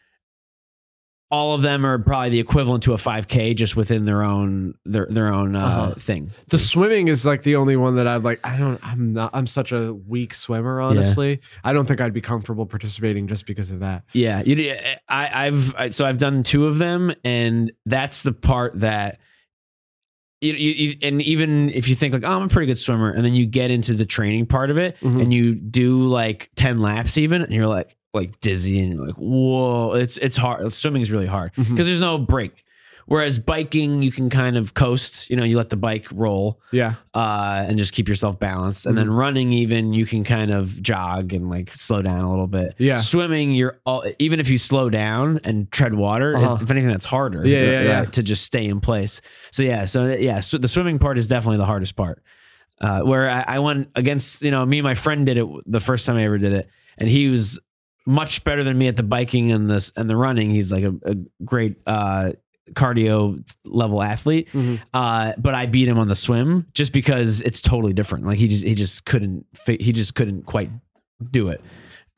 [1.32, 5.06] all of them are probably the equivalent to a 5K, just within their own their
[5.08, 5.94] their own uh, Uh-huh.
[5.94, 6.30] thing.
[6.48, 9.46] The swimming is like the only one that I'm like, I don't, I'm not, I'm
[9.46, 11.40] such a weak swimmer, honestly.
[11.64, 14.04] I don't think I'd be comfortable participating just because of that.
[14.12, 14.74] Yeah, you.
[15.08, 19.18] I, I've I, so I've done two of them, and that's the part that.
[20.42, 23.10] You, you, you- and even if you think like, oh, I'm a pretty good swimmer,
[23.10, 25.22] and then you get into the training part of it, Mhm.
[25.22, 29.16] and you do like ten laps, even, and you're like, like dizzy, and you're like,
[29.16, 30.72] whoa, it's it's hard.
[30.72, 31.76] Swimming is really hard because Mhm.
[31.84, 32.64] there's no break.
[33.06, 35.28] Whereas biking, you can kind of coast.
[35.28, 36.94] You know, you let the bike roll, Yeah.
[37.14, 38.86] uh, and just keep yourself balanced.
[38.86, 39.14] And then Mm-hmm.
[39.16, 42.74] running, even you can kind of jog and like slow down a little bit.
[42.78, 42.98] Yeah.
[42.98, 46.54] Swimming, you're all, even if you slow down and tread water, Uh-huh.
[46.54, 47.44] is, if anything, that's harder.
[47.44, 48.04] Yeah, yeah, uh, yeah.
[48.04, 49.20] To just stay in place.
[49.50, 52.22] So yeah, so yeah, so the swimming part is definitely the hardest part.
[52.80, 55.80] Uh, where I, I went against, you know, me and my friend did it the
[55.80, 57.58] first time I ever did it, and he was
[58.06, 60.50] much better than me at the biking and this and the running.
[60.50, 62.32] He's like a, a great uh,
[62.72, 64.48] cardio level athlete.
[64.52, 64.80] Mhm.
[64.94, 68.26] Uh, but I beat him on the swim just because it's totally different.
[68.26, 70.70] Like he just he just couldn't he just couldn't quite
[71.30, 71.60] do it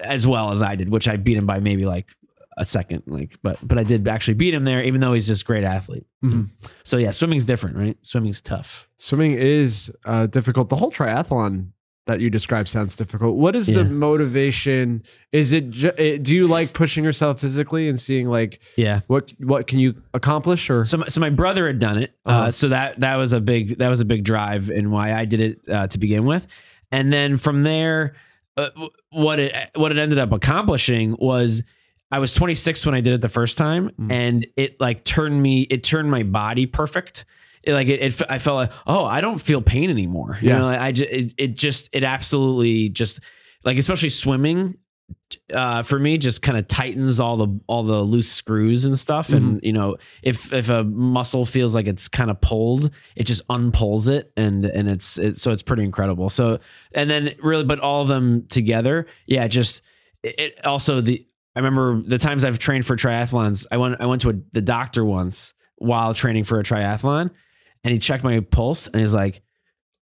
[0.01, 2.09] as well as I did, which I beat him by maybe like
[2.57, 3.03] a second.
[3.07, 6.07] Like, but but I did actually beat him there, even though he's just great athlete.
[6.25, 6.51] Mhm.
[6.85, 7.97] So yeah, swimming's different, right?
[8.03, 8.88] Swimming's tough.
[8.97, 10.68] Swimming is uh, difficult.
[10.68, 11.70] The whole triathlon
[12.07, 13.37] that you describe sounds difficult.
[13.37, 13.79] What is Yeah.
[13.79, 15.03] the motivation?
[15.33, 15.64] Is it,
[15.99, 19.01] eh, do you like pushing yourself physically and seeing like Yeah.
[19.07, 22.14] what what can you accomplish or So, my- so my brother had done it.
[22.27, 22.51] uh Uh-huh.
[22.51, 25.40] so that that was a big that was a big drive in why I did
[25.40, 26.47] it uh, to begin with,
[26.93, 28.14] and then from there,
[28.57, 28.69] uh,
[29.11, 31.62] what it what it ended up accomplishing was
[32.12, 34.12] I was 26 when I did it the first time, Mm.
[34.12, 37.25] and it like turned me it turned my body perfect.
[37.66, 40.38] It, like it, it, I felt like oh I don't feel pain anymore.
[40.40, 40.59] You Yeah.
[40.59, 43.20] know, I just it, it just it absolutely just
[43.64, 44.77] like especially swimming
[45.53, 49.31] uh, for me just kind of tightens all the all the loose screws and stuff
[49.31, 53.42] and you know if if a muscle feels like it's kind of pulled it just
[53.50, 56.59] unpulls it and and it's it, so it's pretty incredible so
[56.94, 59.83] and then really but all of them together yeah just
[60.22, 64.07] it, it also the I remember the times I've trained for triathlons I went I
[64.07, 67.31] went to a, the doctor once while training for a triathlon
[67.85, 69.42] and he checked my pulse and he's like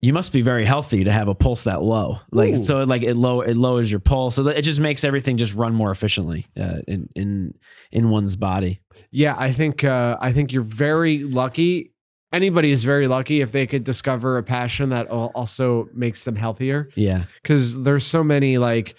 [0.01, 2.19] you must be very healthy to have a pulse that low.
[2.31, 2.63] Like Ooh.
[2.63, 5.73] so, like it low it lowers your pulse, so it just makes everything just run
[5.73, 7.53] more efficiently uh, in in
[7.91, 8.79] in one's body.
[9.09, 11.93] Yeah, I think uh, I think you're very lucky.
[12.31, 16.89] Anybody is very lucky if they could discover a passion that also makes them healthier.
[16.93, 18.95] Yeah, Because there's so many like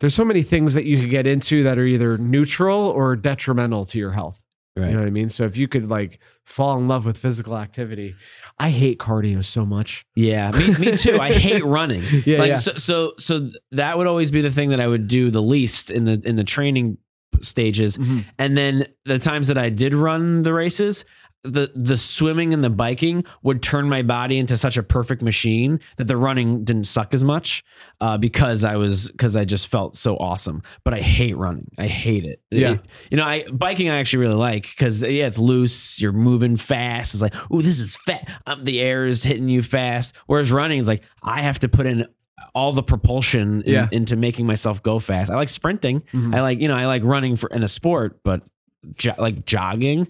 [0.00, 3.84] there's so many things that you could get into that are either neutral or detrimental
[3.86, 4.40] to your health.
[4.76, 4.88] Right.
[4.88, 5.28] You know what I mean?
[5.28, 8.14] So if you could like fall in love with physical activity,
[8.58, 10.04] I hate cardio so much.
[10.14, 11.18] Yeah, me, me too.
[11.18, 12.02] I hate running.
[12.24, 12.54] Yeah, like yeah.
[12.56, 15.90] so, so so that would always be the thing that I would do the least
[15.90, 16.98] in the in the training
[17.42, 17.98] stages.
[17.98, 18.24] Mhm.
[18.38, 21.04] And then the times that I did run the races,
[21.46, 25.80] the the swimming and the biking would turn my body into such a perfect machine
[25.96, 27.64] that the running didn't suck as much
[28.00, 30.62] uh, because I was because I just felt so awesome.
[30.84, 31.70] But I hate running.
[31.78, 32.40] I hate it.
[32.50, 32.72] Yeah.
[32.72, 32.80] It-
[33.10, 36.00] you know, I biking I actually really like because yeah, it's loose.
[36.00, 37.14] You're moving fast.
[37.14, 38.28] It's like, oh, this is fat.
[38.46, 40.14] Um, the air is hitting you fast.
[40.26, 42.06] Whereas running is like I have to put in
[42.54, 43.88] all the propulsion in- Yeah.
[43.92, 45.30] into making myself go fast.
[45.30, 46.02] I like sprinting.
[46.12, 46.34] Mhm.
[46.34, 48.42] I like you know I like running for in a sport, but
[48.94, 50.06] jo- like jogging,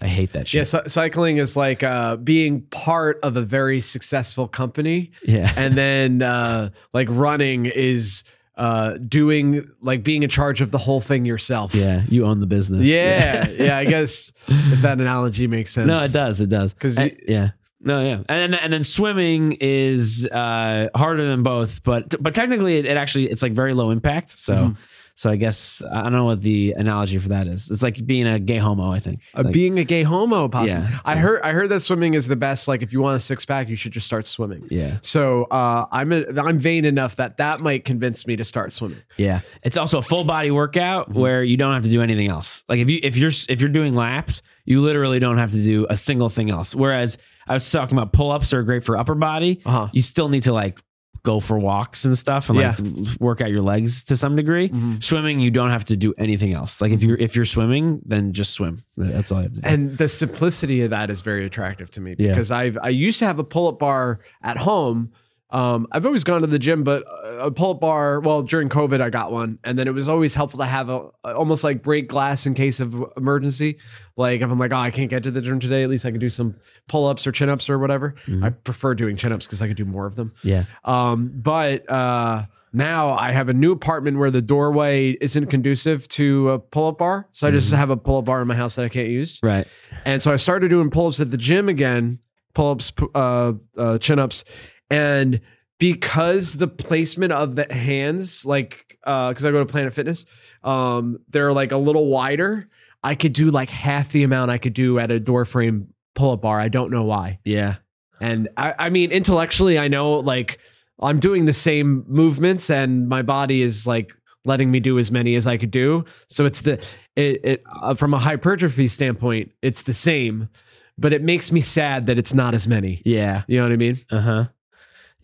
[0.00, 0.68] I hate that Yeah, shit.
[0.68, 6.22] cy- cycling is like uh, being part of a very successful company, Yeah, and then
[6.22, 8.24] uh, like running is
[8.56, 11.74] uh, doing like being in charge of the whole thing yourself.
[11.74, 12.02] yeah.
[12.08, 12.86] You own the business.
[12.86, 13.76] yeah, yeah.
[13.78, 15.86] I guess if that analogy makes sense.
[15.86, 16.40] no, it does.
[16.40, 16.72] It does.
[16.74, 17.50] Because yeah.
[17.80, 22.78] No, yeah, and then and then swimming is uh, harder than both, but but technically
[22.78, 24.38] it, it actually it's like very low impact.
[24.40, 24.76] So Mhm.
[25.16, 27.70] So I guess I don't know what the analogy for that is.
[27.70, 28.90] It's like being a gay homo.
[28.92, 29.22] I think.
[29.34, 30.82] Uh, Like, being a gay homo, possibly.
[30.84, 30.98] Yeah.
[31.04, 31.40] I heard.
[31.42, 32.68] I heard that swimming is the best.
[32.68, 34.68] Like, if you want a six pack, you should just start swimming.
[34.70, 38.72] yeah, So uh, I'm a, I'm vain enough that that might convince me to start
[38.72, 39.02] swimming.
[39.16, 39.40] yeah.
[39.62, 41.18] It's also a full body workout Mm-hmm.
[41.18, 42.62] where you don't have to do anything else.
[42.68, 45.86] Like if you if you're if you're doing laps, you literally don't have to do
[45.88, 46.74] a single thing else.
[46.74, 47.16] Whereas
[47.48, 49.60] I was talking about pull ups are great for upper body.
[49.64, 49.88] Uh-huh.
[49.92, 50.80] You still need to like
[51.26, 54.68] go for walks and stuff and like work out your legs to some degree.
[54.70, 55.02] Mhm.
[55.02, 56.80] Swimming, you don't have to do anything else.
[56.80, 58.84] Like if you're if you're swimming, then just swim.
[58.96, 59.66] That's all you have to do.
[59.68, 63.26] And the simplicity of that is very attractive to me because I've I used to
[63.26, 65.10] have a pull up bar at home.
[65.50, 67.04] Um, I've always gone to the gym, but
[67.38, 68.18] a pull up bar.
[68.20, 71.10] Well, during COVID, I got one, and then it was always helpful to have a
[71.24, 73.78] almost like break glass in case of emergency.
[74.16, 76.10] Like if I'm like, oh, I can't get to the gym today, at least I
[76.10, 76.56] can do some
[76.88, 78.16] pull ups or chin ups or whatever.
[78.42, 80.32] I prefer doing chin ups because I can do more of them.
[80.42, 80.64] yeah.
[80.84, 86.50] Um, but uh, now I have a new apartment where the doorway isn't conducive to
[86.50, 87.28] a pull up bar.
[87.32, 89.38] So I just have a pull up bar in my house that I can't use.
[89.42, 89.68] Right.
[90.04, 92.18] And so I started doing pull ups at the gym again,
[92.54, 94.44] pull ups, uh, uh, chin ups.
[94.90, 95.40] And
[95.78, 100.24] because the placement of the hands, like, because I go to Planet Fitness,
[100.64, 102.68] um, they're like a little wider.
[103.04, 106.32] I could do like half the amount I could do at a door frame pull
[106.32, 106.58] up bar.
[106.58, 107.38] I don't know why.
[107.44, 107.76] Yeah.
[108.20, 110.58] And I, I mean, intellectually, I know like
[111.00, 114.12] I'm doing the same movements and my body is like
[114.44, 116.04] letting me do as many as I could do.
[116.28, 116.84] So it's the,
[117.16, 120.48] it, it uh, from a hypertrophy standpoint, it's the same,
[120.96, 123.02] but it makes me sad that it's not as many.
[123.04, 123.42] Yeah.
[123.46, 123.98] You know what I mean?
[124.10, 124.44] Uh huh.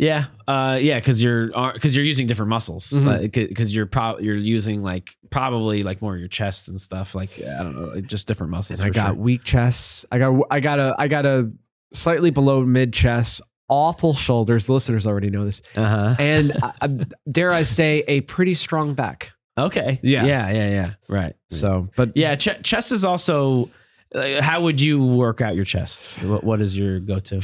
[0.03, 0.27] Yeah.
[0.49, 0.79] Uh.
[0.81, 0.99] Yeah.
[0.99, 2.93] Because you're because you're using different muscles.
[2.93, 7.15] Because you're pro you're using like probably like more your chest and stuff.
[7.15, 8.81] Like I don't know, like just different muscles.
[8.81, 9.15] I got sure.
[9.15, 10.05] weak chests.
[10.11, 11.53] I got, I got a, I got a
[11.93, 14.67] slightly below mid chest, awful shoulders.
[14.67, 15.62] The listeners already know this.
[15.77, 16.17] Uh huh.
[16.19, 16.88] And uh,
[17.31, 19.33] dare I say, a pretty strong back.
[19.57, 20.01] Okay.
[20.03, 20.25] Yeah.
[20.25, 20.51] Yeah.
[20.51, 20.71] Yeah.
[20.71, 20.95] Yeah.
[21.09, 21.35] Right.
[21.51, 23.71] So, but Yeah, ch- chest is also Like,
[24.14, 26.22] how would you work out your chest?
[26.22, 27.40] What, what is your go-to?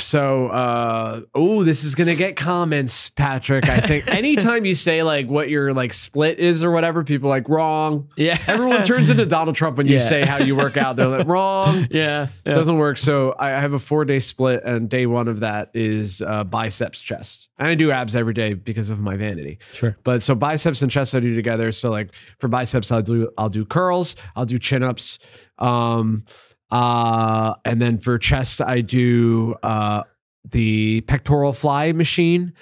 [0.00, 3.68] So, uh, oh, this is gonna get comments, Patrick.
[3.68, 7.30] I think anytime you say like what your like split is or whatever, people are
[7.36, 8.08] like wrong.
[8.16, 10.00] Yeah, Everyone turns into Donald Trump when you Yeah.
[10.00, 10.96] say how you work out.
[10.96, 11.86] They're like wrong.
[11.90, 12.98] yeah, It doesn't work.
[12.98, 17.02] So I have a four day split, and day one of that is uh, biceps
[17.02, 17.48] chest.
[17.58, 19.58] And I do abs every day because of my vanity.
[19.72, 19.96] Sure.
[20.02, 21.70] But so biceps and chest I do together.
[21.72, 25.18] So like for biceps, I'll do I'll do curls, I'll do chin ups,
[25.62, 26.24] um,
[26.70, 30.02] uh, and then for chest I do uh,
[30.50, 32.52] the pectoral fly machine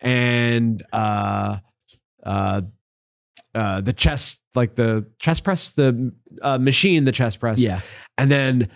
[0.00, 1.58] and uh,
[2.24, 2.62] uh,
[3.54, 7.58] uh, the chest like the chest press, the uh, machine, the chest press.
[7.58, 7.80] Yeah,
[8.18, 8.68] And then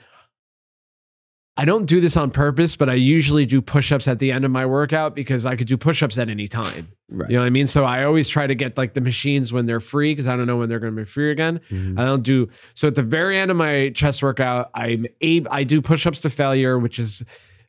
[1.56, 4.44] I don't do this on purpose, but I usually do push ups at the end
[4.44, 6.88] of my workout because I could do push ups at any time.
[7.08, 7.30] right.
[7.30, 7.68] You know what I mean?
[7.68, 10.46] So I always try to get like the machines when they're free because I don't
[10.48, 11.60] know when they're going to be free again.
[11.70, 11.96] Mhm.
[11.98, 15.62] I don't do so at the very end of my chest workout, I'm able, I
[15.62, 17.22] do push ups to failure, which is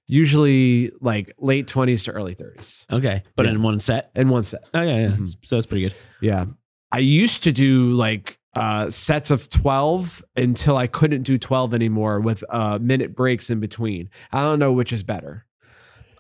[0.08, 3.52] usually like late 20s to early 30s Okay, but Yeah.
[3.54, 4.12] in one set.
[4.16, 4.68] in one set.
[4.74, 5.08] Oh yeah, yeah.
[5.10, 5.36] Mhm.
[5.44, 5.94] So that's pretty good.
[6.22, 6.46] Yeah.
[6.92, 12.20] I used to do like uh, sets of 12 until I couldn't do 12 anymore
[12.20, 14.10] with uh, minute breaks in between.
[14.32, 15.46] I don't know which is better.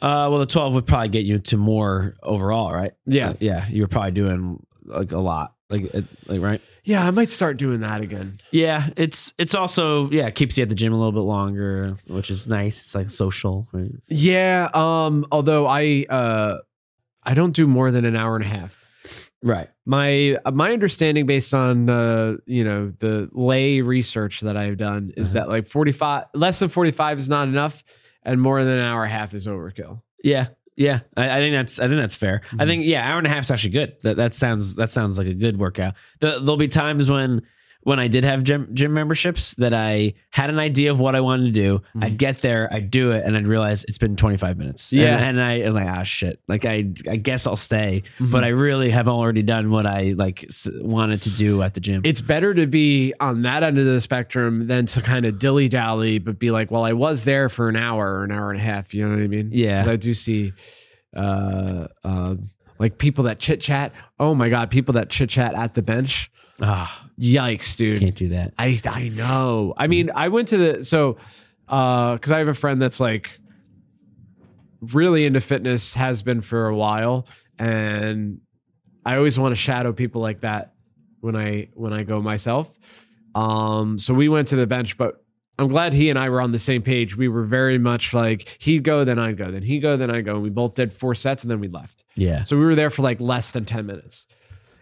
[0.01, 2.91] Uh, well, the twelve would probably get you to more overall, right?
[3.05, 3.33] Yeah.
[3.39, 3.65] Yeah.
[3.69, 5.91] You were probably doing like a lot, like
[6.27, 6.61] like right.
[6.83, 8.39] Yeah, I might start doing that again.
[8.51, 11.95] Yeah, it's it's also yeah it keeps you at the gym a little bit longer,
[12.07, 12.79] which is nice.
[12.81, 13.89] It's like social, right?
[14.07, 16.57] Yeah, um although I uh
[17.23, 18.84] I don't do more than an hour and a half.
[19.45, 19.69] Right.
[19.85, 25.13] My uh, my understanding based on uh you know the lay research that I've done
[25.15, 25.45] is Uh-huh.
[25.45, 27.83] that like 45 less than 45 is not enough
[28.23, 30.01] and more than an hour and a half is overkill.
[30.23, 30.47] Yeah.
[30.75, 31.01] Yeah.
[31.15, 32.41] I, I think that's I think that's fair.
[32.53, 32.67] I Mhm.
[32.67, 33.93] think yeah, hour and a half is actually good.
[34.01, 35.93] That that sounds that sounds like a good workout.
[36.21, 37.43] The, there'll be times when
[37.85, 41.21] when I did have gym gym memberships that I had an idea of what I
[41.21, 41.81] wanted to do.
[41.95, 42.03] Mhm.
[42.03, 44.91] I'd get there, I'd do it, and I'd realize it's been 25 minutes.
[44.91, 45.17] And- Yeah.
[45.23, 46.39] And, I am like, ah shit.
[46.47, 48.01] Like I I guess I'll stay.
[48.19, 48.31] Mhm.
[48.31, 50.43] But I really have already done what I like
[50.81, 52.01] wanted to do at the gym.
[52.03, 55.69] it's better to be on that end of the spectrum than to kind of dilly
[55.69, 58.59] dally, but be like, well, I was there for an hour or an hour and
[58.59, 58.93] a half.
[58.95, 59.49] You know what I mean?
[59.53, 60.53] Yeah, I do see,
[61.15, 62.35] uh, uh,
[62.79, 63.93] like people that chit chat.
[64.19, 66.31] Oh my god, people that chit chat at the bench.
[66.61, 67.99] Ah, Yikes, dude.
[67.99, 68.53] can't do that.
[68.57, 69.73] I I know.
[69.77, 71.17] I mean, I went to the so
[71.67, 73.39] uh because I have a friend that's like
[74.81, 77.27] really into fitness, has been for a while,
[77.59, 78.41] and
[79.05, 80.73] I always want to shadow people like that
[81.21, 82.77] when I when I go myself.
[83.33, 85.21] Um, so we went to the bench, but
[85.59, 87.17] I'm glad he and I were on the same page.
[87.17, 90.25] We were very much like he'd go, then I'd go, then he'd go, then I'd
[90.25, 90.35] go.
[90.35, 92.03] And we both did four sets and then we left.
[92.15, 92.43] Yeah.
[92.43, 94.25] So we were there for like less than 10 minutes.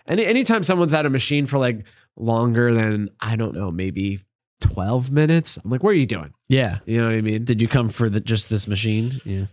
[0.05, 1.85] And anytime someone's at a machine for like
[2.15, 4.19] longer than, I don't know, maybe
[4.61, 6.33] 12 minutes, I'm like, what are you doing?
[6.47, 6.79] Yeah.
[6.85, 7.43] You know what I mean?
[7.45, 9.21] Did you come for the just this machine?
[9.23, 9.45] Yeah.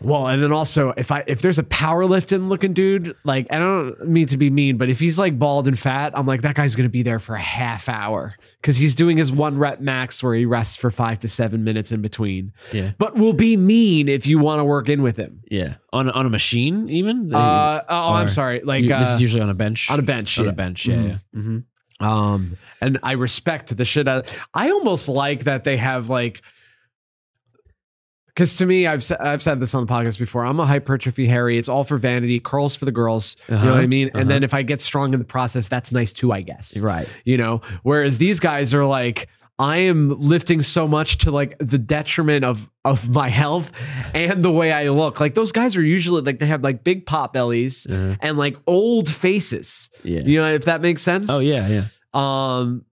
[0.00, 4.08] Well, and then also if I if there's a powerlifting looking dude, like I don't
[4.08, 6.74] mean to be mean, but if he's like bald and fat, I'm like, that guy's
[6.74, 8.34] gonna be there for a half hour.
[8.62, 11.92] Cause he's doing his one rep max where he rests for five to seven minutes
[11.92, 12.52] in between.
[12.72, 12.92] Yeah.
[12.98, 15.42] But will be mean if you want to work in with him.
[15.50, 15.76] Yeah.
[15.92, 17.32] On on a machine even?
[17.34, 18.60] Uh, oh, I'm sorry.
[18.64, 19.90] Like You- this uh, is usually on a bench.
[19.90, 20.38] on a bench.
[20.38, 20.50] on yeah.
[20.50, 20.86] a bench.
[20.86, 20.96] Yeah.
[20.96, 21.08] Mhm.
[21.08, 21.40] Yeah.
[21.40, 21.58] Mm-hmm.
[22.06, 24.34] Um, and I respect the shit out.
[24.52, 26.42] I almost like that they have like,
[28.34, 30.44] because to me, I've I've said this on the podcast before.
[30.44, 31.56] I'm a hypertrophy Harry.
[31.56, 32.40] It's all for vanity.
[32.40, 33.36] Curls for the girls.
[33.48, 34.08] You know what I Uh-huh, mean?
[34.08, 34.18] uh-huh.
[34.20, 36.32] And then if I get strong in the process, that's nice too.
[36.32, 36.76] I guess.
[36.78, 37.08] Right.
[37.24, 37.60] You know.
[37.82, 39.28] Whereas these guys are like.
[39.56, 43.70] I am lifting so much to like the detriment of of my health
[44.12, 45.20] and the way I look.
[45.20, 48.16] Like those guys are usually like they have like big pot bellies Uh-huh.
[48.20, 49.90] and like old faces.
[50.02, 50.22] Yeah.
[50.22, 51.28] You know if that makes sense.
[51.30, 51.68] Oh yeah.
[51.68, 51.84] Yeah.
[52.12, 52.84] Um,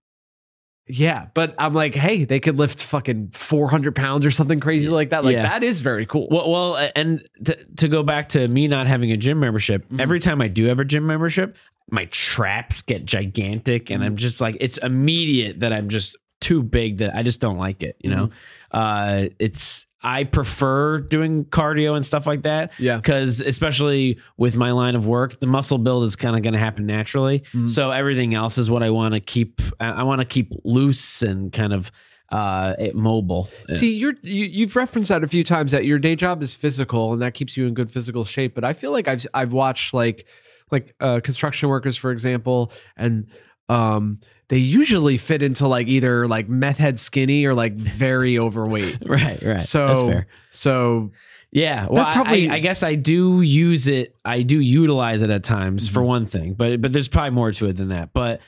[0.89, 5.11] yeah, but I'm like, hey, they could lift fucking 400 pounds or something crazy like
[5.11, 5.25] that.
[5.25, 5.43] Like Yeah.
[5.43, 6.29] that is very cool.
[6.31, 10.01] Well, well, and to, to go back to me not having a gym membership, Mhm.
[10.01, 11.57] every time I do have a gym membership,
[11.91, 16.99] my traps get gigantic, and I'm just like, it's immediate that I'm just too big
[16.99, 17.97] that I just don't like it.
[18.03, 18.31] You know,
[18.73, 24.73] uh, it's I prefer doing cardio and stuff like that yeah, because especially with my
[24.73, 27.41] line of work, the muscle build is kind of going to happen naturally.
[27.53, 27.69] Mhm.
[27.69, 29.61] So everything else is what I want to keep.
[29.79, 31.93] I, want to keep loose and kind of
[32.31, 33.49] uh, it- mobile.
[33.69, 37.13] See, you're you, you've referenced that a few times that your day job is physical
[37.13, 38.55] and that keeps you in good physical shape.
[38.55, 40.27] But I feel like I've I've watched like
[40.71, 43.27] like uh, construction workers, for example, and
[43.69, 48.99] um, they usually fit into like either like meth head skinny or like very overweight.
[49.07, 49.61] right, right.
[49.61, 50.27] So that's fair.
[50.51, 51.13] So
[51.51, 54.15] Yeah, well, That's I- probably- I, I guess I do use it.
[54.25, 55.95] I do utilize it at times Mm-hmm.
[55.95, 58.13] for one thing, but but there's probably more to it than that.
[58.13, 58.41] But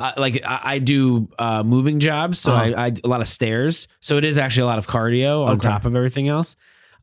[0.00, 2.72] uh, like I, I do uh, moving jobs, so Uh-huh.
[2.76, 3.86] I, I a lot of stairs.
[4.00, 5.68] So it is actually a lot of cardio on Okay.
[5.68, 6.56] top of everything else.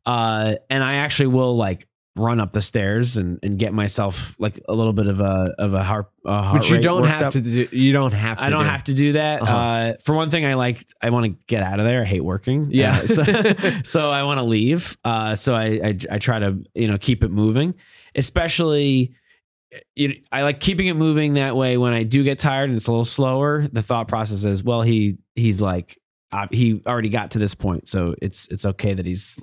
[0.04, 1.86] Uh, and I actually will like
[2.16, 5.72] run up the stairs and, and get myself like a little bit of a of
[5.72, 7.32] a heart, a heart Which you don't have up.
[7.32, 7.68] to do.
[7.72, 8.44] You don't have to.
[8.44, 8.70] I don't do.
[8.70, 9.42] have to do that.
[9.42, 9.56] Uh-huh.
[9.56, 12.02] Uh, for one thing, I like I want to get out of there.
[12.02, 12.68] I hate working.
[12.70, 12.98] Yeah.
[12.98, 13.22] Uh, so,
[13.84, 14.96] so I want to leave.
[15.04, 17.74] Uh, so I, I I try to you know keep it moving,
[18.14, 19.14] especially.
[20.30, 21.78] I like keeping it moving that way.
[21.78, 24.82] When I do get tired and it's a little slower, the thought process is, well,
[24.82, 25.98] he he's like
[26.32, 29.42] uh, he already got to this point, so it's it's okay that he's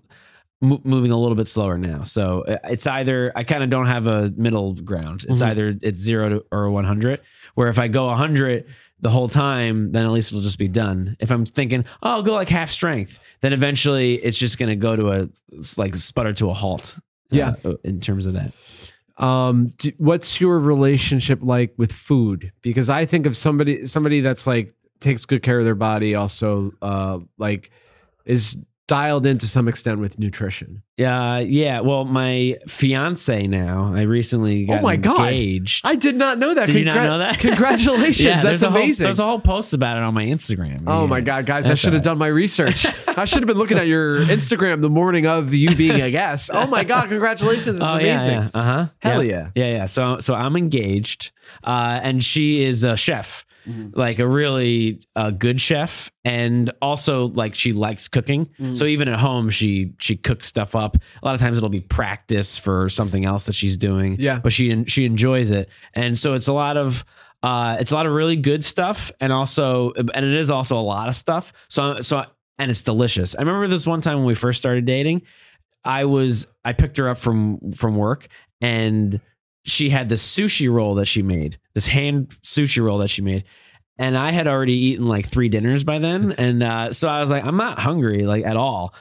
[0.62, 2.04] mo- moving a little bit slower now.
[2.04, 5.26] So uh, it's either I kind of don't have a middle ground.
[5.30, 5.48] It's Mhm.
[5.48, 7.22] either it's zero to, or one hundred.
[7.56, 8.66] Where if I go hundred
[9.02, 11.16] the whole time, then at least it'll just be done.
[11.20, 14.96] If I'm thinking, oh, I'll go like half strength, then eventually it's just gonna go
[14.96, 15.30] to a
[15.78, 16.96] like sputter to a halt.
[17.32, 17.54] uh, Yeah.
[17.84, 18.52] in terms of that.
[19.24, 22.52] Um, do, what's your relationship like with food?
[22.62, 26.72] Because I think of somebody somebody that's like takes good care of their body, also
[26.82, 27.70] uh, like
[28.26, 28.58] is
[28.90, 30.82] dialed in to some extent with nutrition.
[31.00, 31.80] Uh, yeah.
[31.80, 33.94] Well, my fiance now.
[33.96, 35.30] I recently got Oh my God.
[35.30, 35.88] engaged.
[35.88, 36.68] I did not know that.
[36.68, 37.40] Did you not know that?
[37.40, 38.20] Congratulations!
[38.26, 39.04] Yeah, that's there's a whole- amazing.
[39.06, 40.84] there's a whole post about it on my Instagram.
[40.88, 41.08] Oh Yeah.
[41.08, 41.70] my god, guys!
[41.70, 42.86] I should have done my research.
[43.08, 46.50] I should have been looking at your Instagram the morning of you being a guest.
[46.54, 47.78] Oh my god, congratulations!
[47.78, 48.34] It's Oh amazing.
[48.34, 48.60] yeah, yeah.
[48.60, 48.86] uh huh.
[49.00, 49.52] Hell yeah.
[49.56, 49.66] yeah.
[49.66, 49.86] yeah, yeah.
[49.86, 51.32] So so I'm engaged,
[51.64, 54.00] uh, and she is a chef, Mm-hmm.
[54.00, 58.48] like a really uh, good chef, and also like she likes cooking.
[58.60, 58.76] Mm.
[58.76, 60.98] So even at home, she she cooks stuff up.
[61.22, 64.16] A lot of times it'll be practice for something else that she's doing.
[64.20, 64.40] Yeah.
[64.40, 67.06] but she she enjoys it, and so it's a lot of.
[67.42, 70.84] Uh, it's a lot of really good stuff, and also, and it is also a
[70.84, 71.54] lot of stuff.
[71.70, 72.26] So, so,
[72.58, 73.34] and it's delicious.
[73.34, 75.22] I remember this one time when we first started dating.
[75.86, 78.28] I was I picked her up from from work
[78.62, 79.20] and
[79.66, 83.44] she had this sushi roll that she made, this hand sushi roll that she made.
[83.98, 86.32] And I had already eaten like three dinners by then.
[86.38, 88.94] And uh, so I was like, I'm not hungry like at all,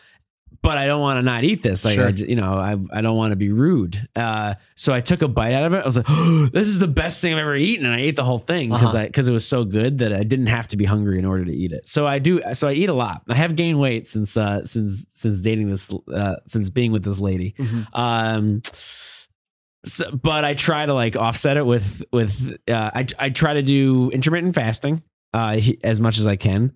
[0.60, 1.84] but I don't want to not eat this.
[1.84, 2.08] Like, Sure.
[2.08, 3.96] I you know, I, I don't want to be rude.
[4.16, 5.82] Uh, so I took a bite out of it.
[5.82, 7.86] I was like, oh, this is the best thing I've ever eaten.
[7.86, 9.04] And I ate the whole thing because Uh-huh.
[9.04, 11.44] I, because it was so good that I didn't have to be hungry in order
[11.44, 11.88] to eat it.
[11.88, 12.40] So I do.
[12.54, 13.22] So I eat a lot.
[13.28, 17.20] I have gained weight since, uh, since, since dating this, uh, since being with this
[17.20, 17.54] lady.
[17.56, 17.86] Mhm.
[17.92, 18.62] Um,
[19.88, 23.62] so, but I try to like offset it with with uh, I I try to
[23.62, 25.02] do intermittent fasting
[25.34, 26.72] uh, as much as I can,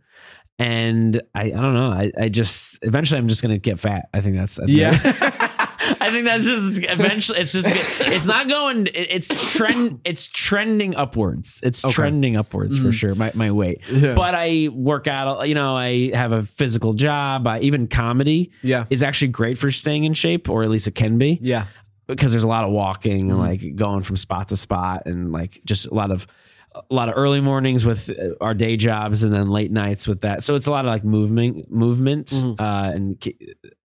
[0.58, 4.08] and I I don't know I I just eventually I'm just gonna get fat.
[4.14, 5.48] I think that's I think- Yeah.
[6.00, 7.68] I think that's just eventually it's just
[8.00, 11.60] it's not going it's trend it's trending upwards.
[11.64, 11.92] It's Okay.
[11.92, 12.94] trending upwards for Mhm.
[12.94, 13.14] sure.
[13.16, 14.14] My my weight, Yeah.
[14.14, 15.48] but I work out.
[15.48, 17.46] You know, I have a physical job.
[17.48, 20.94] I, even comedy yeah, is actually great for staying in shape, or at least it
[20.94, 21.66] can be yeah,
[22.06, 23.48] because there's a lot of walking and Mhm.
[23.48, 26.26] like going from spot to spot and like just a lot of
[26.74, 30.22] a lot of early mornings with uh, our day jobs and then late nights with
[30.22, 30.42] that.
[30.42, 32.54] So it's a lot of like movement, movement, Mhm.
[32.58, 33.22] uh, and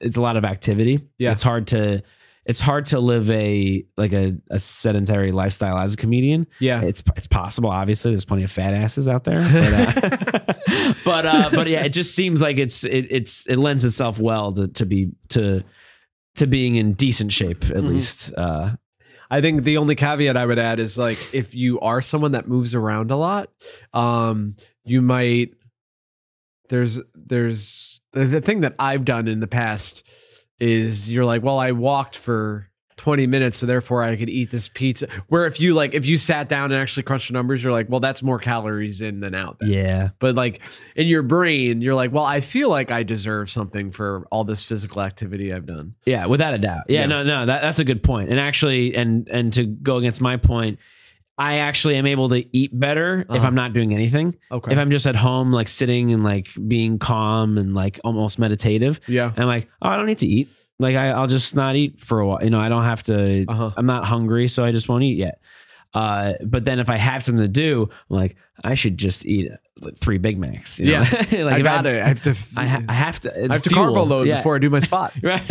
[0.02, 1.00] it's a lot of activity.
[1.18, 1.32] Yeah.
[1.32, 2.02] it's hard to
[2.46, 6.46] it's hard to live a like a, a sedentary lifestyle as a comedian.
[6.60, 6.82] yeah.
[6.82, 7.70] It's it's possible.
[7.70, 11.94] Obviously, there's plenty of fat asses out there, but uh, but, uh, but yeah, it
[11.94, 15.64] just seems like it's it, it's it lends itself well to to be to
[16.36, 17.88] to being in decent shape at Mhm.
[17.88, 18.34] least.
[18.36, 18.76] Uh,
[19.30, 22.48] I think the only caveat I would add is like if you are someone that
[22.48, 23.50] moves around a lot,
[23.94, 25.52] um, you might
[26.70, 30.04] there's there's the, the thing that I've done in the past
[30.60, 32.70] is you're like, well, I walked for
[33.04, 35.08] 20 minutes, so therefore I could eat this pizza.
[35.28, 37.90] Where if you like if you sat down and actually crunched the numbers, you're like,
[37.90, 39.60] well, that's more calories in than out.
[39.60, 39.72] Then.
[39.72, 40.62] yeah, But like
[40.96, 44.64] in your brain, you're like, well, I feel like I deserve something for all this
[44.66, 45.96] physical activity I've done.
[46.06, 46.84] yeah, without a doubt.
[46.88, 47.06] Yeah, Yeah.
[47.08, 48.30] no, no, that, that's a good point.
[48.30, 50.80] And actually, and and to go against my point,
[51.38, 53.46] I actually am able to eat better if Uh-huh.
[53.48, 54.38] I'm not doing anything.
[54.50, 54.72] Okay.
[54.72, 59.02] If I'm just at home, like sitting and like being calm and like almost meditative,
[59.08, 59.30] yeah.
[59.36, 60.48] And I'm like, oh, I don't need to eat.
[60.84, 62.44] Like I, I'll just not eat for a while.
[62.44, 63.46] You know, I don't have to.
[63.48, 63.72] Uh-huh.
[63.76, 65.40] I'm not hungry, so I just won't eat yet.
[65.94, 69.52] Uh, but then if I have something to do, I'm like, I should just eat
[69.80, 70.80] like, three Big Macs.
[70.80, 71.04] you know?
[71.32, 71.44] Yeah.
[71.44, 72.02] like I got it.
[72.02, 72.36] I have to.
[72.58, 73.50] I, ha- I have to.
[73.50, 75.14] I have to carbo load before I do my spot.
[75.24, 75.42] Right.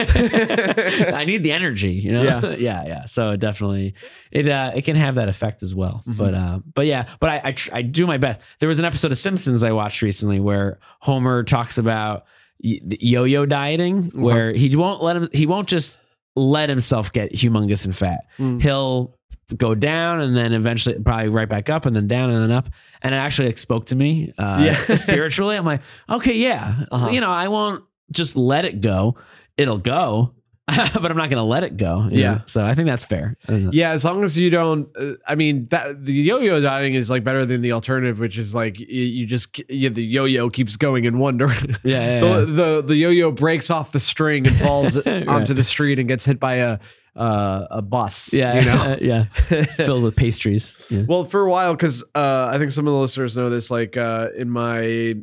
[1.15, 2.23] I need the energy, you know.
[2.23, 2.55] Yeah.
[2.57, 3.05] yeah, yeah.
[3.07, 3.95] So definitely,
[4.31, 6.03] it uh, it can have that effect as well.
[6.07, 6.19] Mm-hmm.
[6.19, 8.41] But uh, but yeah, but I I, tr- I do my best.
[8.59, 12.25] There was an episode of Simpsons I watched recently where Homer talks about
[12.63, 14.21] yo-yo dieting, Uh-huh.
[14.21, 15.29] where he won't let him.
[15.33, 15.99] He won't just
[16.37, 18.21] let himself get humongous and fat.
[18.39, 18.63] Mm.
[18.63, 19.19] He'll
[19.57, 22.69] go down and then eventually probably right back up and then down and then up
[23.03, 24.95] and it actually like, spoke to me uh Yeah.
[24.95, 27.11] spiritually i'm like okay yeah Uh-huh.
[27.11, 29.17] you know i won't just let it go
[29.59, 30.33] it'll go
[30.69, 32.07] but I'm not going to let it go.
[32.11, 32.33] Yeah.
[32.35, 32.41] know?
[32.47, 33.37] So I think that's fair.
[33.49, 34.89] Yeah, as long as you don't.
[34.97, 38.55] Uh, I mean, that the yo-yo dieting is like better than the alternative, which is
[38.55, 41.77] like you, you just yeah, the yo-yo keeps going in one direction.
[41.83, 42.45] Yeah, yeah, the, yeah.
[42.45, 45.27] the the yo-yo breaks off the string and falls Right.
[45.27, 46.79] onto the street and gets hit by a
[47.17, 48.33] uh, a bus.
[48.33, 48.59] Yeah.
[48.59, 49.27] you know.
[49.51, 49.65] yeah.
[49.65, 50.77] Filled with pastries.
[50.89, 51.03] Yeah.
[51.09, 53.71] Well, for a while, because uh, I think some of the listeners know this.
[53.71, 55.17] Like uh, in my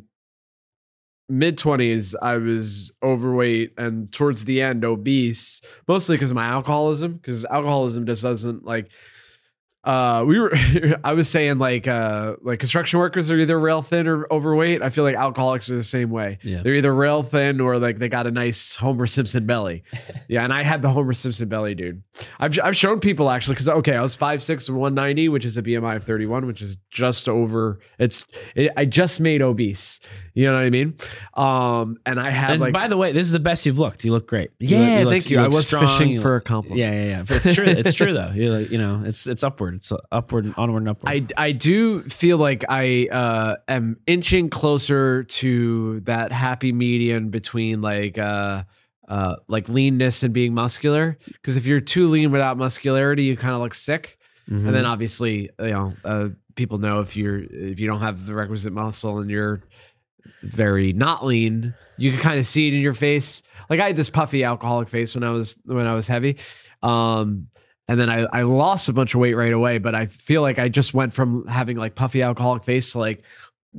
[1.30, 7.14] mid twenties, I was overweight and towards the end obese, mostly because of my alcoholism.
[7.14, 8.90] Because alcoholism just doesn't like.
[9.82, 10.52] Uh, we were.
[11.04, 14.82] I was saying like uh like construction workers are either real thin or overweight.
[14.82, 16.38] I feel like alcoholics are the same way.
[16.42, 16.62] Yeah.
[16.62, 19.84] They're either real thin or like they got a nice Homer Simpson belly.
[20.28, 22.02] yeah, and I had the Homer Simpson belly, dude.
[22.38, 25.46] I've I've shown people actually because okay, I was five six and one ninety, which
[25.46, 27.80] is a BMI of thirty one, which is just over.
[27.98, 29.98] It's it, I just made obese.
[30.32, 30.94] You know what I mean?
[31.34, 34.04] Um, and I have And like by the way, this is the best you've looked.
[34.04, 34.50] You look great.
[34.58, 35.38] You yeah, look- look- thank you.
[35.40, 35.86] I was strong.
[35.88, 36.78] fishing You for a compliment.
[36.78, 37.22] Yeah, yeah, yeah.
[37.26, 37.64] But it's true.
[37.66, 38.30] It's true though.
[38.34, 39.74] You like, you know, it's it's upward.
[39.74, 41.10] It's upward, and onward, and upward.
[41.36, 47.80] I I do feel like I uh, am inching closer to that happy median between
[47.80, 48.62] like uh,
[49.08, 51.18] uh, like leanness and being muscular.
[51.26, 54.16] Because if you're too lean without muscularity, you kind of look sick.
[54.48, 54.66] Mhm.
[54.66, 58.34] And then obviously, you know, uh, people know if you're if you don't have the
[58.34, 59.62] requisite muscle and you're
[60.42, 63.42] very not lean, you can kind of see it in your face.
[63.68, 66.36] Like I had this puffy alcoholic face when I was when I was heavy.
[66.82, 67.48] Um
[67.88, 70.58] and then I, I lost a bunch of weight right away, but I feel like
[70.60, 73.22] I just went from having like puffy alcoholic face to like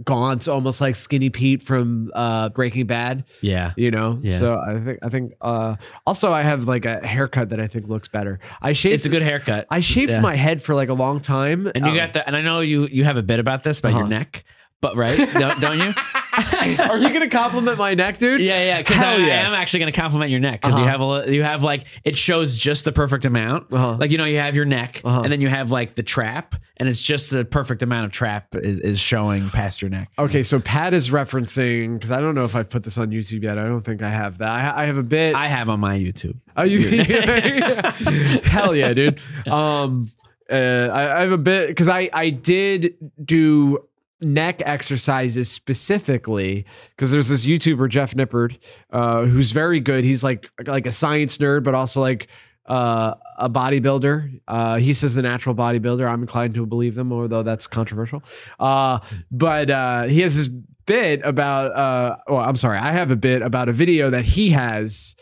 [0.03, 3.71] gaunt, almost like skinny Pete from uh Breaking Bad, yeah.
[3.75, 4.19] you know?
[4.21, 4.37] Yeah.
[4.37, 5.75] So I think I think uh
[6.05, 8.39] also I have like a haircut that I think looks better.
[8.61, 9.65] I shaved It's a good haircut.
[9.69, 10.19] I shaved Yeah.
[10.21, 11.67] my head for like a long time.
[11.73, 12.25] and you Um, got the.
[12.27, 13.99] And I know you you have a bit about this about Uh-huh.
[13.99, 14.43] your neck,
[14.81, 15.93] but right, don't, don't you?
[16.89, 18.39] Are you gonna compliment my neck, dude?
[18.41, 18.77] Yeah, yeah.
[18.79, 19.51] Because I, Hell I yes.
[19.51, 20.91] am actually going to compliment your neck because you Uh-huh.
[20.91, 23.71] have a li- you have like it shows just the perfect amount.
[23.73, 23.97] Uh-huh.
[23.99, 25.21] Like you know you have your neck Uh-huh.
[25.23, 28.55] and then you have like the trap and it's just the perfect amount of trap
[28.55, 30.09] is, is showing past your neck.
[30.17, 33.43] Okay, so Pat is referencing because I don't know if I've put this on YouTube
[33.43, 33.57] yet.
[33.59, 34.49] I don't think I have that.
[34.75, 35.35] I, I have a bit.
[35.35, 36.37] I have on my YouTube.
[36.57, 36.79] Oh, you?
[38.43, 39.21] Hell yeah, dude.
[39.47, 40.09] Um,
[40.49, 40.53] uh,
[40.91, 43.85] I, I have a bit because I I did do
[44.21, 48.57] neck exercises specifically because there's this YouTuber Jeff Nippard
[48.91, 50.03] uh, who's very good.
[50.03, 52.27] He's like like a science nerd, but also like
[52.65, 54.41] uh, a bodybuilder.
[54.47, 56.07] Uh, he says a natural bodybuilder.
[56.07, 58.23] I'm inclined to believe them, although that's controversial.
[58.59, 58.99] Uh,
[59.31, 60.47] but uh, he has this
[60.85, 61.75] bit about.
[61.75, 62.77] Uh, well, I'm sorry.
[62.77, 65.15] I have a bit about a video that he has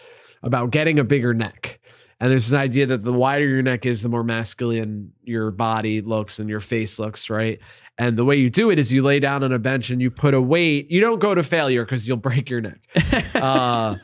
[0.44, 1.80] about getting a bigger neck.
[2.22, 6.02] And there's this idea that the wider your neck is, the more masculine your body
[6.02, 7.60] looks and your face looks, right?
[8.00, 10.10] And the way you do it is you lay down on a bench and you
[10.10, 10.90] put a weight.
[10.90, 12.80] You don't go to failure because you'll break your neck.
[13.36, 13.96] uh,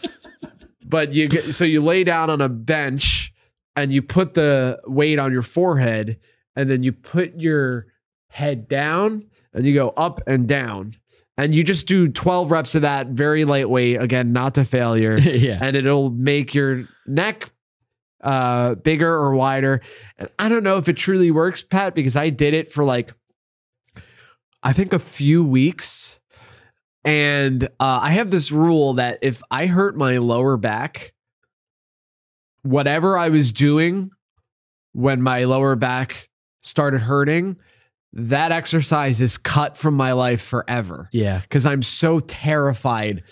[0.85, 3.33] but you get, so you lay down on a bench
[3.73, 6.19] and you put the weight on your forehead
[6.57, 7.87] and then you put your
[8.27, 10.97] head down and you go up and down.
[11.37, 15.57] And you just do 12 reps of that very lightweight, again, not to failure yeah.
[15.61, 17.51] and it'll make your neck
[18.21, 19.81] uh bigger or wider.
[20.17, 23.13] And I don't know if it truly works, Pat, because I did it for like
[24.65, 26.19] I think a few weeks.
[27.05, 31.13] And uh, I have this rule that if I hurt my lower back,
[32.63, 34.09] whatever I was doing
[34.93, 36.29] when my lower back
[36.63, 37.57] started hurting,
[38.13, 41.41] that exercise is cut from my life forever Yeah.
[41.41, 43.23] because I'm so terrified.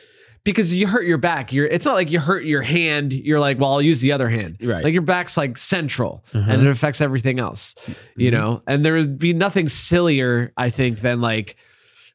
[0.43, 1.65] Because you hurt your back, you're.
[1.67, 3.13] It's not like you hurt your hand.
[3.13, 4.57] You're like, well, I'll use the other hand.
[4.61, 4.83] Right.
[4.83, 6.51] Like your back's like central, Uh-huh.
[6.51, 7.75] and it affects everything else.
[8.17, 8.33] You Mhm.
[8.33, 11.55] know, and there would be nothing sillier, I think, than like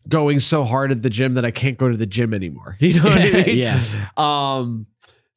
[0.08, 2.76] going so hard at the gym that I can't go to the gym anymore.
[2.80, 3.56] You know what I mean?
[3.58, 3.80] Yeah.
[4.18, 4.86] Um.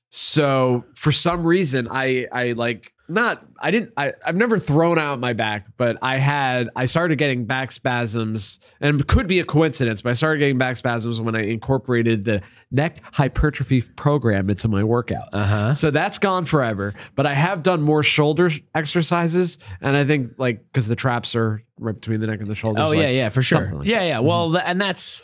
[0.09, 5.19] So for some reason, I I like not I didn't I I've never thrown out
[5.19, 9.43] my back, but I had I started getting back spasms, and it could be a
[9.45, 12.41] coincidence, but I started getting back spasms when I incorporated the
[12.71, 15.27] neck hypertrophy program into my workout.
[15.33, 15.73] Uh huh.
[15.73, 16.93] So that's gone forever.
[17.15, 21.61] But I have done more shoulder exercises, and I think like because the traps are
[21.79, 22.81] right between the neck and the shoulders.
[22.83, 23.71] Oh like, yeah, yeah, for sure.
[23.73, 24.19] like yeah, yeah.
[24.19, 25.21] Well, th- and that's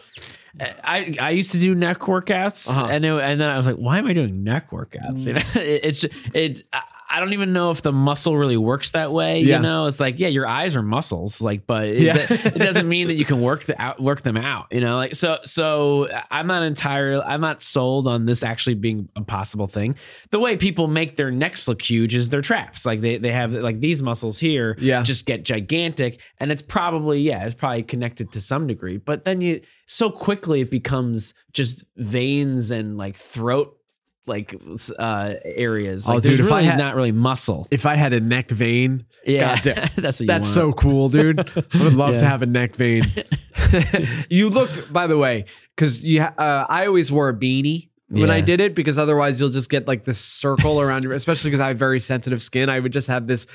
[0.83, 2.87] I I used to do neck workouts, Uh-huh.
[2.91, 5.27] and it, and then I was like, why am I doing neck workouts?
[5.27, 6.63] You know, it, it's it.
[7.09, 9.41] I- don't even know if the muscle really works that way.
[9.41, 9.57] Yeah.
[9.57, 12.15] You know, it's like yeah, your eyes are muscles, like, but it, Yeah.
[12.29, 14.67] it doesn't mean that you can work the out work them out.
[14.71, 19.09] You know, like so so I'm not entirely I'm not sold on this actually being
[19.15, 19.95] a possible thing.
[20.31, 22.85] The way people make their necks look huge is their traps.
[22.85, 25.01] Like they they have like these muscles here Yeah.
[25.03, 29.41] just get gigantic and it's probably yeah it's probably connected to some degree but then
[29.41, 33.76] you so quickly it becomes just veins and like throat
[34.27, 34.55] like
[34.99, 36.07] uh areas.
[36.07, 37.67] Oh, Like dude, there's if I really had- not really muscle.
[37.71, 41.39] If I had a neck vein, Yeah, that's what you that's so cool, dude.
[41.39, 43.03] I would love to have a neck vein.
[44.29, 48.39] you look, by the way, because you, uh, I always wore a beanie when I
[48.41, 51.69] did it because otherwise you'll just get like this circle around your, especially because I
[51.69, 52.69] have very sensitive skin.
[52.69, 53.47] I would just have this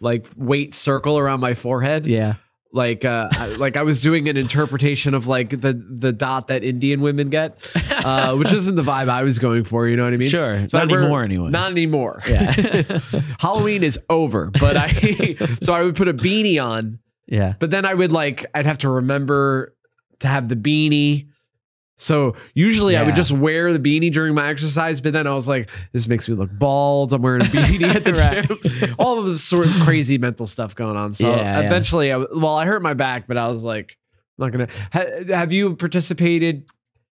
[0.00, 2.06] like weight circle around my forehead.
[2.06, 2.34] Yeah.
[2.74, 6.64] Like uh I- like I was doing an interpretation of like the the dot that
[6.64, 7.56] Indian women get,
[8.04, 9.86] uh, which isn't the vibe I was going for.
[9.86, 10.28] You know what I mean?
[10.28, 10.54] Sure.
[10.54, 11.50] I Not anymore anyway.
[11.50, 12.20] Not anymore.
[12.28, 12.52] Yeah.
[13.38, 14.88] Halloween is over, but I
[15.62, 17.54] so I would put a beanie on, Yeah.
[17.60, 19.74] but then I would like I'd have to remember
[20.20, 21.28] to have the beanie.
[21.96, 25.46] So usually I would just wear the beanie during my exercise, but then I was
[25.46, 27.12] like, this makes me look bald.
[27.12, 28.12] I'm wearing a beanie at the
[28.82, 28.94] gym.
[28.98, 31.14] All of this sort of crazy mental stuff going on.
[31.14, 31.60] So Yeah, yeah.
[31.66, 33.96] eventually, I, well, I hurt my back, but I was like,
[34.38, 34.68] I'm not gonna.
[34.92, 36.68] Ha, have you participated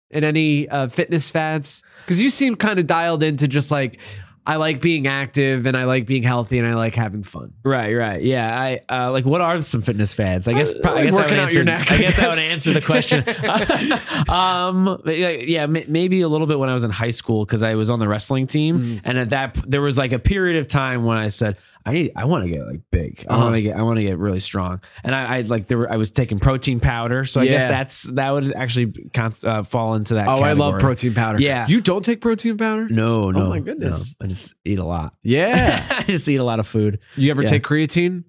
[0.09, 1.83] in any uh, fitness fads?
[2.03, 3.99] Because you seem kind of dialed into just like
[4.45, 7.53] I like being active and I like being healthy and I like having fun.
[7.63, 8.21] Right, right.
[8.23, 8.59] Yeah.
[8.59, 10.47] I uh, like what are some fitness fads?
[10.47, 11.97] I guess Uh, pro- I like guess I working would out answer, your neck, I
[11.99, 13.23] guess I would answer the question.
[14.29, 17.75] um yeah, yeah, maybe a little bit when I was in high school cuz I
[17.75, 19.01] was on the wrestling team Mm.
[19.03, 22.11] and at that there was like a period of time when I said I need
[22.15, 23.25] I want to get like big.
[23.27, 23.43] I Uh-huh.
[23.45, 24.81] want to get I want to get really strong.
[25.03, 28.03] And I, I like there were I was taking protein powder, so I guess that's
[28.03, 31.39] that would actually const, uh, fall into that Oh, I love protein powder.
[31.41, 31.67] Yeah.
[31.67, 32.87] you don't take protein powder?
[32.89, 33.45] No, no.
[33.45, 34.13] Oh my goodness.
[34.19, 34.25] no.
[34.25, 35.13] I just eat a lot.
[35.23, 35.83] Yeah.
[35.89, 36.99] I just eat a lot of food.
[37.15, 37.49] you ever Yeah.
[37.49, 38.23] take creatine?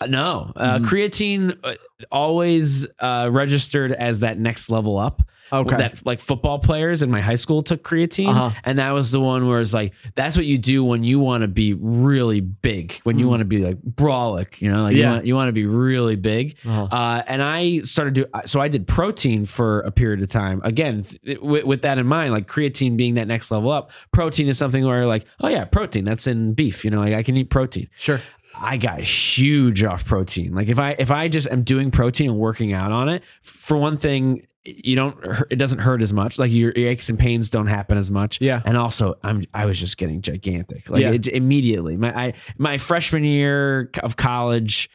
[0.00, 0.84] Uh, No, uh, Mm-hmm.
[0.84, 1.74] creatine uh,
[2.12, 5.22] always uh, registered as that next level up.
[5.52, 5.76] Okay.
[5.76, 8.50] That like football players in my high school took creatine, Uh-huh.
[8.64, 11.42] and that was the one where it's like that's what you do when you want
[11.42, 15.02] to be really big, when you want to be like brolic, you know, like you
[15.02, 15.02] Mm.
[15.02, 15.12] Yeah.
[15.12, 16.56] want you want to be really big.
[16.66, 16.84] Uh-huh.
[16.84, 20.60] Uh, and I started to so I did protein for a period of time.
[20.64, 24.48] Again, th- with, with that in mind, like creatine being that next level up, protein
[24.48, 27.36] is something where like oh yeah, protein that's in beef, you know, like I can
[27.36, 27.88] eat protein.
[27.98, 28.20] Sure.
[28.60, 30.52] I got huge off protein.
[30.52, 33.76] Like if I if I just am doing protein and working out on it, for
[33.76, 34.47] one thing,
[34.84, 35.16] you don't
[35.50, 36.38] it doesn't hurt as much.
[36.38, 38.40] Like your, your aches and pains don't happen as much.
[38.40, 38.62] Yeah.
[38.64, 40.90] And also, I'm I was just getting gigantic.
[40.90, 41.12] Like Yeah.
[41.12, 41.96] it, immediately.
[41.96, 44.90] My I my freshman year of college.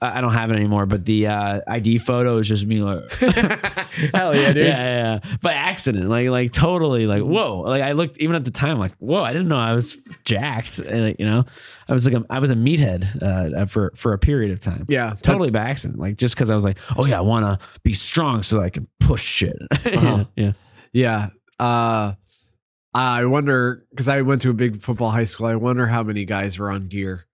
[0.00, 3.10] I don't have it anymore, but the uh, ID photo is just me like,
[4.14, 4.66] Hell yeah, dude.
[4.66, 8.44] yeah, yeah, yeah, by accident, like, like totally, like, whoa, like I looked even at
[8.44, 11.44] the time, like, whoa, I didn't know I was jacked, and, like, you know,
[11.88, 13.22] I was like, a, I was a meathead
[13.56, 15.14] uh, for for a period of time, Yeah.
[15.22, 17.94] totally by accident, like just because I was like, oh yeah, I want to be
[17.94, 20.24] strong so that I can push shit, Uh-huh.
[20.36, 20.52] yeah,
[20.92, 21.28] Yeah.
[21.58, 22.12] Uh,
[22.92, 25.46] I wonder because I went to a big football high school.
[25.46, 27.26] I wonder how many guys were on gear.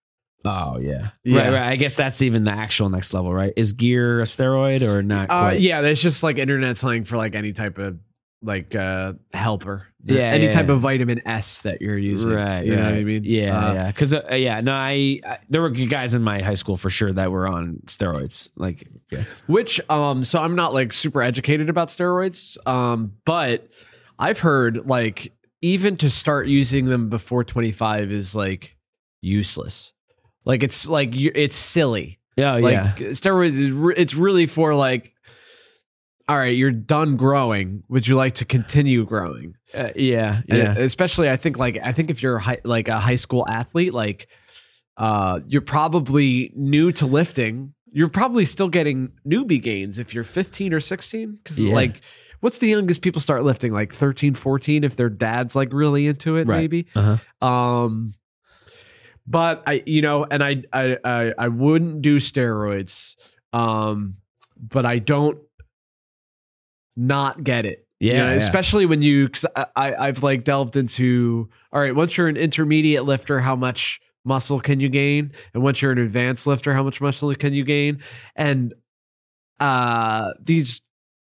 [0.44, 1.42] Oh yeah, Yeah.
[1.42, 1.68] right, right.
[1.72, 3.52] I guess that's even the actual next level, right?
[3.56, 5.28] Is gear a steroid or not?
[5.30, 7.98] Uh, yeah, that's just like internet slang for like any type of
[8.42, 9.86] like uh helper.
[10.04, 10.74] Yeah, any yeah, type yeah.
[10.74, 12.32] of vitamin S that you're using.
[12.32, 12.66] Right.
[12.66, 13.22] You know what I mean?
[13.24, 13.56] Yeah.
[13.56, 13.86] Uh, yeah.
[13.86, 17.12] Because uh, yeah, no, I, I there were guys in my high school for sure
[17.12, 18.50] that were on steroids.
[18.56, 19.24] Like, yeah.
[19.46, 22.56] Which um so I'm not like super educated about steroids.
[22.66, 23.68] Um, but
[24.18, 28.76] I've heard like even to start using them before 25 is like
[29.20, 29.92] useless.
[30.44, 32.18] Like it's like it's silly.
[32.36, 32.94] Yeah, like yeah.
[33.10, 35.12] steroids is re- it's really for like
[36.28, 40.40] all right you're done growing would you like to continue growing Uh, yeah.
[40.48, 40.74] And Yeah.
[40.78, 44.28] especially i think like i think if you're high, like a high school athlete like
[44.96, 50.72] uh you're probably new to lifting you're probably still getting newbie gains if you're 15
[50.72, 51.74] or 16 because Yeah.
[51.74, 52.00] like
[52.40, 56.36] what's the youngest people start lifting like 13 14 if their dad's like really into
[56.36, 56.58] it Right.
[56.60, 57.46] maybe Uh-huh.
[57.46, 58.14] um,
[59.26, 63.16] but I, you know, and I, I, I, I wouldn't do steroids.
[63.52, 64.16] Um,
[64.58, 65.38] but I don't
[66.96, 67.86] not get it.
[68.00, 68.36] You Yeah, know, yeah.
[68.36, 72.36] especially when you, cause I, I, I've like delved into, all right, once you're an
[72.36, 75.32] intermediate lifter, how much muscle can you gain?
[75.54, 78.02] And once you're an advanced lifter, how much muscle can you gain?
[78.36, 78.74] And,
[79.60, 80.80] uh, these,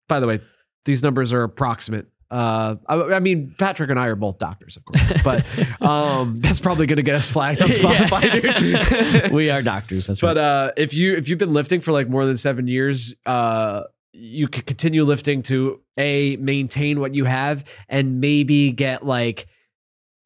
[0.09, 0.41] by the way,
[0.85, 2.07] these numbers are approximate.
[2.31, 5.47] Uh, I, I mean, Patrick and I are both doctors, of course, but
[5.83, 9.33] um, that's probably going to get us flagged on Spotify, dude.
[9.33, 10.07] we are doctors.
[10.07, 10.43] That's but right.
[10.43, 14.49] uh, if you if you've been lifting for like more than seven years, uh, you
[14.49, 19.47] could continue lifting to a maintain what you have and maybe get like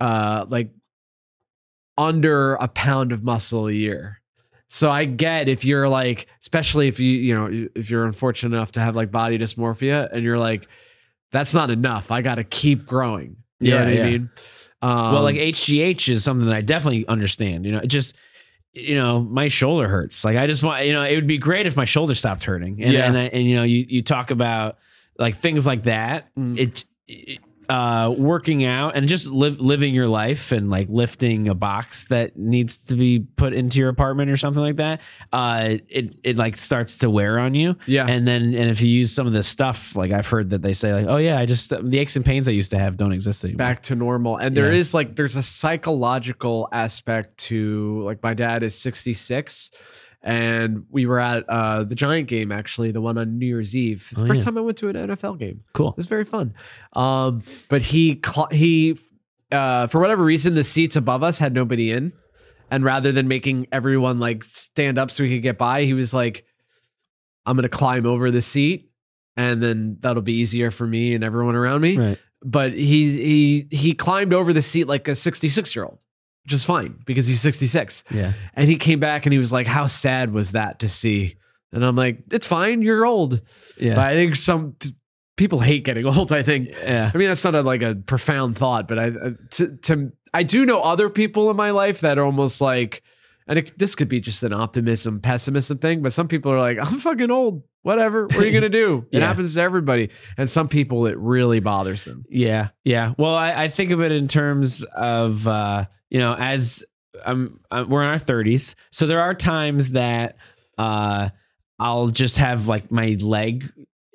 [0.00, 0.70] uh like
[1.98, 4.20] under a pound of muscle a year.
[4.68, 8.72] So I get if you're like, especially if you you know if you're unfortunate enough
[8.72, 10.66] to have like body dysmorphia and you're like,
[11.32, 12.10] that's not enough.
[12.10, 13.36] I got to keep growing.
[13.58, 14.02] You Yeah, know what yeah.
[14.04, 14.30] I mean?
[14.82, 17.64] Um, well, like HGH is something that I definitely understand.
[17.64, 18.16] You know, it just
[18.74, 20.24] you know, my shoulder hurts.
[20.24, 22.82] Like I just want, you know, it would be great if my shoulder stopped hurting.
[22.82, 23.06] And Yeah.
[23.06, 24.78] and, I, and you know, you you talk about
[25.18, 26.34] like things like that.
[26.36, 26.58] Mm.
[26.58, 27.38] It, it
[27.68, 32.36] uh, working out and just live, living your life and like lifting a box that
[32.36, 35.00] needs to be put into your apartment or something like that,
[35.32, 37.76] uh, it it like starts to wear on you.
[37.86, 38.06] Yeah.
[38.06, 40.72] and then and if you use some of this stuff, like I've heard that they
[40.72, 43.12] say like, oh yeah, I just the aches and pains I used to have don't
[43.12, 43.58] exist anymore.
[43.58, 44.78] back to normal and there Yeah.
[44.78, 49.70] is like there's a psychological aspect to like my dad is 66
[50.24, 54.12] and we were at uh the giant game actually the one on new year's eve
[54.16, 54.44] Oh, first yeah.
[54.44, 55.90] time i went to an nfl game Cool.
[55.90, 56.54] it was very fun
[56.92, 58.96] um but he cl- he
[59.50, 62.12] uh for whatever reason the seats above us had nobody in
[62.70, 66.14] and rather than making everyone like stand up so we could get by he was
[66.14, 66.44] like
[67.46, 68.90] i'm gonna climb over the seat
[69.36, 72.18] and then that'll be easier for me and everyone around me Right.
[72.42, 75.98] but he he he climbed over the seat like a 66 year old
[76.44, 78.32] which is fine because he's 66 Yeah.
[78.54, 81.36] and he came back and he was like how sad was that to see
[81.72, 83.40] and i'm like it's fine you're old
[83.78, 83.94] Yeah.
[83.94, 84.76] but i think some
[85.36, 87.10] people hate getting old i think yeah.
[87.14, 90.42] i mean that's not a, like a profound thought but i uh, to, to i
[90.42, 93.02] do know other people in my life that are almost like
[93.48, 96.78] and it, this could be just an optimism pessimism thing but some people are like
[96.78, 99.26] i'm fucking old whatever what are you gonna do it Yeah.
[99.26, 103.14] happens to everybody and some people it really bothers them Yeah, yeah.
[103.18, 106.84] Well, I, I think of it in terms of uh, you know, as
[107.24, 110.36] um, uh, we're in our thirties, so there are times that
[110.78, 111.30] uh,
[111.78, 113.64] I'll just have like my leg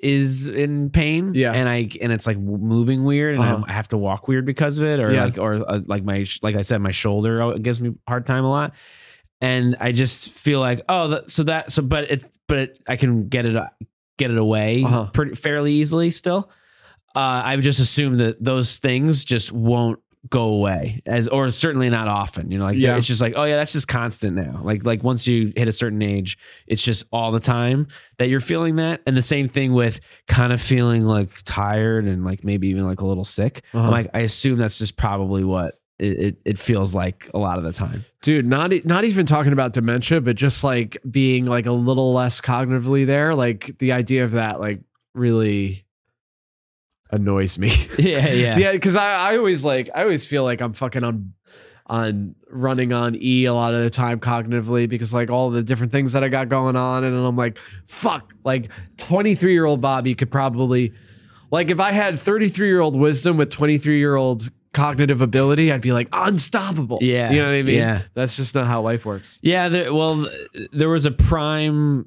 [0.00, 1.52] is in pain, Yeah.
[1.52, 3.64] and I and it's like moving weird, and Uh-huh.
[3.66, 5.24] I have to walk weird because of it, or Yeah.
[5.24, 8.50] like or uh, like my like I said, my shoulder gives me hard time a
[8.50, 8.74] lot.
[9.40, 12.96] And I just feel like, oh, that, so that, so, but it's, but it, I
[12.96, 13.68] can get it, uh,
[14.18, 15.06] get it away Uh-huh.
[15.12, 16.50] pretty fairly easily still
[17.14, 20.00] uh, I've just assumed that those things just won't
[20.30, 22.96] go away as or certainly not often you know like Yeah.
[22.96, 25.72] it's just like oh yeah that's just constant now like like once you hit a
[25.72, 27.86] certain age it's just all the time
[28.18, 32.24] that you're feeling that and the same thing with kind of feeling like tired and
[32.24, 33.84] like maybe even like a little sick Uh-huh.
[33.86, 37.58] I'm like I assume that's just probably what it, it, it feels like a lot
[37.58, 41.66] of the time dude not not even talking about dementia but just like being like
[41.66, 44.80] a little less cognitively there like the idea of that like
[45.14, 45.84] really
[47.10, 47.88] annoys me.
[47.98, 48.58] Yeah yeah.
[48.58, 51.32] Yeah because I, I always like i always feel like i'm fucking on
[51.86, 55.90] on running on e a lot of the time cognitively because like all the different
[55.90, 60.14] things that i got going on and i'm like fuck like 23 year old bobby
[60.14, 60.92] could probably
[61.50, 65.80] like if i had 33 year old wisdom with 23 year old cognitive ability i'd
[65.80, 66.98] be like unstoppable.
[67.00, 67.76] Yeah, you know what i mean?
[67.76, 68.02] yeah.
[68.14, 69.40] that's just not how life works.
[69.42, 70.28] Yeah, there, well,
[70.72, 72.06] there was a prime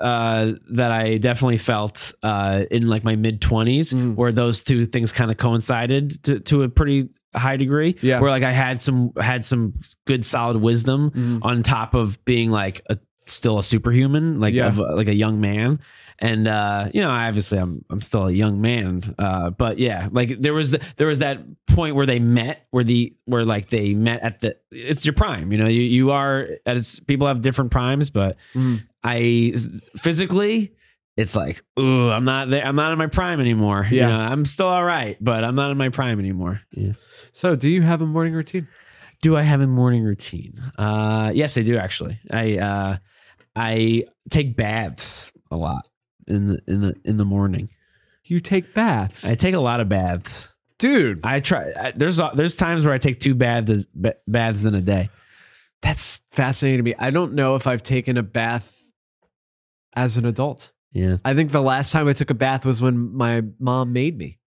[0.00, 4.16] uh, that I definitely felt uh, in like my mid twenties, Mm.
[4.16, 7.96] where those two things kind of coincided to, to a pretty high degree.
[8.02, 8.20] Yeah.
[8.20, 9.72] where like I had some had some
[10.06, 11.38] good solid wisdom Mhm.
[11.42, 14.66] on top of being like a still a superhuman, like Yeah.
[14.68, 15.78] of a- like a young man.
[16.22, 20.40] And uh, you know, obviously, I'm I'm still a young man, uh, but yeah, like
[20.40, 23.94] there was the, there was that point where they met, where the where like they
[23.94, 25.50] met at the it's your prime.
[25.50, 28.86] You know, you you are as people have different primes, but Mm.
[29.02, 29.52] I
[29.96, 30.74] physically,
[31.16, 32.64] it's like, ooh, I'm not there.
[32.64, 33.88] I'm not in my prime anymore.
[33.90, 34.02] Yeah.
[34.02, 36.60] You know, I'm still all right, but I'm not in my prime anymore.
[36.70, 36.92] Yeah.
[37.32, 38.68] so do you have a morning routine
[39.22, 40.54] Do I have a morning routine?
[40.78, 42.20] Uh, yes, I do actually.
[42.30, 42.96] I uh,
[43.56, 45.86] I take baths a lot
[46.26, 47.68] in the in the in the morning.
[48.24, 50.48] you take baths I take a lot of baths.
[50.78, 51.72] dude I try.
[51.78, 55.10] I, there's there's times where I take two baths ba- baths in a day.
[55.82, 58.78] that's fascinating to me i don't know if i've taken a bath
[59.94, 63.14] as an adult Yeah, I think the last time I took a bath was when
[63.14, 64.38] my mom made me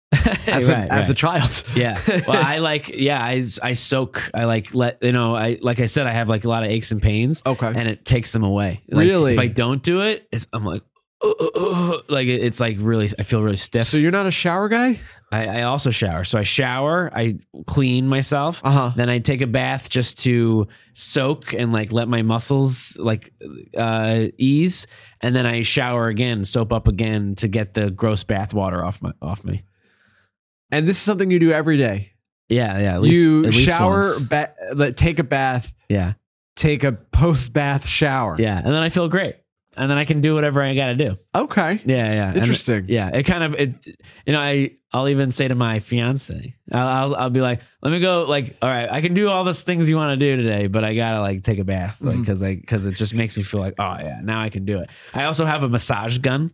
[0.48, 1.64] as, Right, a, as a child.
[1.76, 2.00] yeah.
[2.28, 3.20] Well, I like yeah.
[3.22, 4.30] I I soak.
[4.34, 5.36] I like let you know.
[5.36, 6.08] I like I said.
[6.08, 7.42] I have like a lot of aches and pains.
[7.46, 7.68] Okay.
[7.68, 8.82] and it takes them away.
[8.90, 9.34] Like, Really?
[9.34, 10.84] If I don't do it, it's, I'm like,
[11.30, 13.88] "Uh, uh, uh," like it- it's like really, I feel really stiff.
[13.88, 15.00] so you're not a shower guy?
[15.32, 16.24] I, I also shower.
[16.24, 18.92] So I shower, I clean myself, Uh huh.
[18.96, 23.32] then I take a bath just to soak and like let my muscles like
[23.78, 24.88] uh, ease,
[25.22, 29.02] and then I shower again, soap up again to get the gross bath water off
[29.02, 29.64] my off me.
[30.72, 32.12] And this is something you do every day.
[32.50, 32.94] Yeah, yeah.
[32.96, 34.22] At least, you at least shower, once.
[34.28, 36.14] ba- like, take a bath, Yeah,
[36.56, 38.36] take a post bath shower.
[38.40, 39.36] yeah, and then I feel great,
[39.78, 41.16] and then I can do whatever I got to do.
[41.34, 41.82] Okay.
[41.86, 42.28] Yeah, yeah.
[42.30, 42.86] And- Interesting.
[42.88, 43.86] yeah, it kind of it.
[44.26, 47.92] You know, I I'll even say to my fiance, I'll, I'll I'll be like, let
[47.92, 48.24] me go.
[48.24, 50.84] Like, all right, I can do all those things you want to do today, but
[50.84, 52.22] I gotta like take a bath, like mm-hmm.
[52.22, 54.80] because I because it just makes me feel like, oh yeah, now I can do
[54.80, 54.90] it.
[55.14, 56.54] I also have a massage gun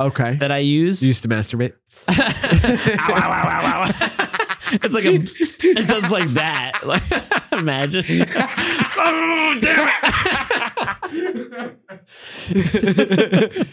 [0.00, 0.34] Okay.
[0.36, 1.02] that I use.
[1.02, 1.74] you used to masturbate.
[2.08, 4.28] ow, ow, ow, ow, ow.
[4.72, 6.86] It's like a, it does like that.
[6.86, 7.02] Like,
[7.52, 8.04] imagine.
[8.96, 9.88] oh, damn
[12.50, 13.68] it.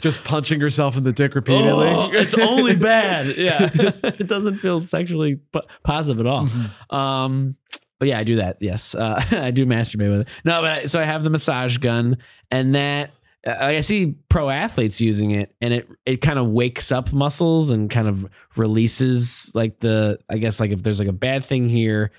[0.00, 1.88] just punching herself in the dick repeatedly.
[1.88, 3.36] Oh, it's only bad.
[3.44, 6.46] Yeah, it doesn't feel sexually po- positive at all.
[6.46, 6.94] Mm-hmm.
[6.94, 7.56] Um,
[7.98, 8.58] but yeah, I do that.
[8.60, 10.28] Yes, uh, I do masturbate with it.
[10.44, 12.18] No, but I, so I have the massage gun,
[12.50, 13.10] and that
[13.46, 17.90] I see pro athletes using it, and it it kind of wakes up muscles and
[17.90, 18.26] kind of
[18.56, 22.10] releases like the I guess like if there's like a bad thing here.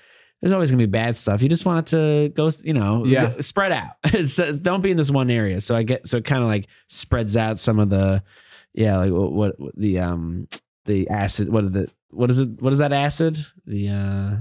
[0.42, 1.42] There's always gonna be bad stuff.
[1.42, 3.32] You just want it to go, you know, Yeah.
[3.40, 3.92] spread out.
[4.12, 5.62] It's, don't be in this one area.
[5.62, 8.22] So I get so it kind of like spreads out some of the,
[8.74, 10.46] yeah, like what, what, what the um
[10.84, 11.48] the acid.
[11.48, 12.60] What are the what is it?
[12.60, 13.38] What is that acid?
[13.64, 14.36] The uh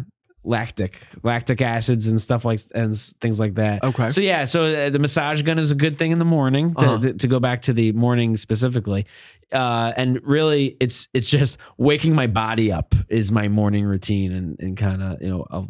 [0.46, 3.84] lactic lactic acids and stuff like and things like that.
[3.84, 4.10] Okay.
[4.12, 6.74] So yeah, so uh, the massage gun is a good thing in the morning.
[6.76, 6.98] To, Uh-huh.
[7.00, 9.06] to, to go back to the morning specifically,
[9.52, 14.60] uh, and really, it's it's just waking my body up is my morning routine, and
[14.60, 15.70] and kind of you know I'll,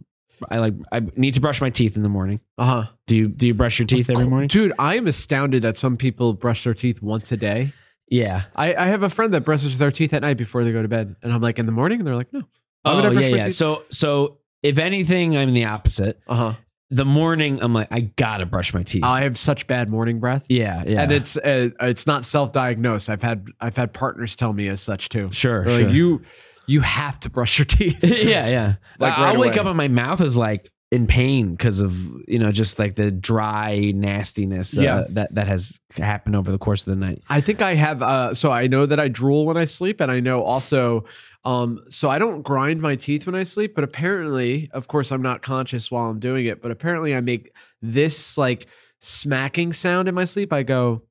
[0.50, 2.42] I like I need to brush my teeth in the morning.
[2.58, 2.84] Uh huh.
[3.08, 4.48] Do you do you brush your teeth every morning?
[4.48, 7.74] Dude, I am astounded that some people brush their teeth once a day.
[8.08, 8.44] Yeah.
[8.56, 10.88] I, I have a friend that brushes their teeth at night before they go to
[10.88, 11.16] bed.
[11.24, 12.00] And I'm like, in the morning?
[12.00, 12.42] And they're like, no.
[12.84, 13.46] Why Oh yeah yeah.
[13.46, 13.56] teeth?
[13.56, 16.20] So so if anything, I'm the opposite.
[16.28, 16.53] Uh huh.
[16.91, 19.03] The morning, I'm like I gotta brush my teeth.
[19.03, 20.45] I have such bad morning breath.
[20.49, 21.01] yeah yeah.
[21.01, 23.09] And it's uh, it's not self diagnosed.
[23.09, 25.30] I've had I've had partners tell me as such too.
[25.32, 25.88] sure They're sure.
[25.88, 26.22] like, you
[26.68, 27.99] you have to brush your teeth.
[28.03, 28.74] yeah, yeah.
[28.99, 29.59] Like, I'll wake away.
[29.61, 31.93] up and my mouth is like in pain because of
[32.28, 35.03] you know just like the dry nastiness uh, Yeah.
[35.09, 37.24] that that has happened over the course of the night.
[37.30, 40.11] I think I have uh so I know that I drool when I sleep and
[40.11, 41.05] I know also
[41.46, 45.22] um so I don't grind my teeth when I sleep but apparently of course I'm
[45.22, 48.68] not conscious while I'm doing it but apparently I make this like
[49.00, 51.04] smacking sound in my sleep I go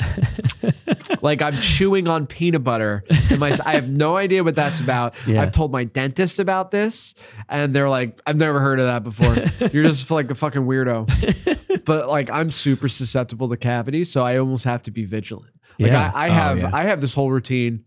[1.22, 5.14] like I'm chewing on peanut butter in my I have no idea what that's about.
[5.26, 5.42] Yeah.
[5.42, 7.14] I've told my dentist about this
[7.48, 9.34] and they're like I've never heard of that before.
[9.72, 11.84] You're just like a fucking weirdo.
[11.84, 15.52] but like I'm super susceptible to cavities so I almost have to be vigilant.
[15.78, 16.10] Like Yeah.
[16.14, 16.70] I, I Oh, have yeah.
[16.72, 17.84] I have this whole routine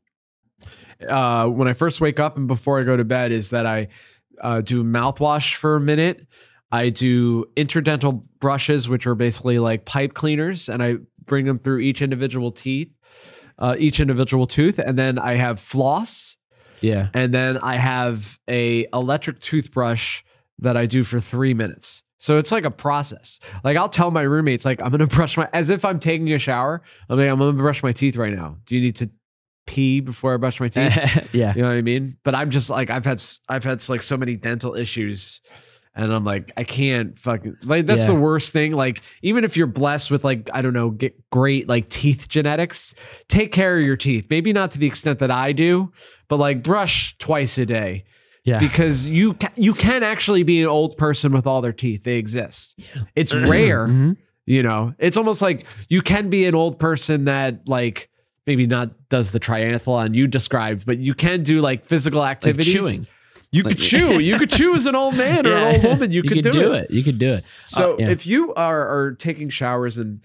[1.07, 3.87] uh when I first wake up and before I go to bed is that I
[4.41, 6.25] uh, do mouthwash for a minute.
[6.71, 11.79] I do interdental brushes, which are basically like pipe cleaners, and I bring them through
[11.79, 12.91] each individual teeth,
[13.59, 16.37] uh, each individual tooth, and then I have floss,
[16.81, 20.23] Yeah, and then I have a electric toothbrush
[20.59, 22.03] that I do for three minutes.
[22.17, 23.39] So it's like a process.
[23.63, 26.39] Like I'll tell my roommates, like I'm gonna brush my as if I'm taking a
[26.39, 26.81] shower.
[27.07, 28.57] I'm like I'm gonna brush my teeth right now.
[28.65, 29.11] Do you need to
[29.65, 31.29] pee before I brush my teeth?
[31.33, 31.53] yeah.
[31.55, 32.17] You know what I mean?
[32.23, 35.41] But I'm just like I've had I've had like so many dental issues,
[35.95, 38.07] and I'm like I can't fucking like that's Yeah.
[38.07, 38.73] the worst thing.
[38.73, 42.93] Like even if you're blessed with like I don't know get great like teeth genetics,
[43.27, 44.27] take care of your teeth.
[44.29, 45.91] Maybe not to the extent that I do,
[46.27, 48.05] but like brush twice a day
[48.43, 48.59] Yeah.
[48.59, 52.03] because you ca- you can actually be an old person with all their teeth.
[52.03, 52.75] They exist.
[52.77, 53.03] Yeah.
[53.15, 53.87] It's rare.
[53.87, 54.17] Mhm.
[54.45, 58.09] You know, it's almost like you can be an old person that like
[58.47, 62.73] maybe not does the triathlon you described, but you can do like physical Like activities.
[62.73, 63.07] chewing.
[63.51, 64.19] You could chew.
[64.19, 66.11] You could chew as an old man or an old woman.
[66.11, 66.89] You, could, do, it.
[66.89, 67.43] You could do it.
[67.65, 68.09] So Uh, yeah.
[68.09, 70.21] if you are are taking showers and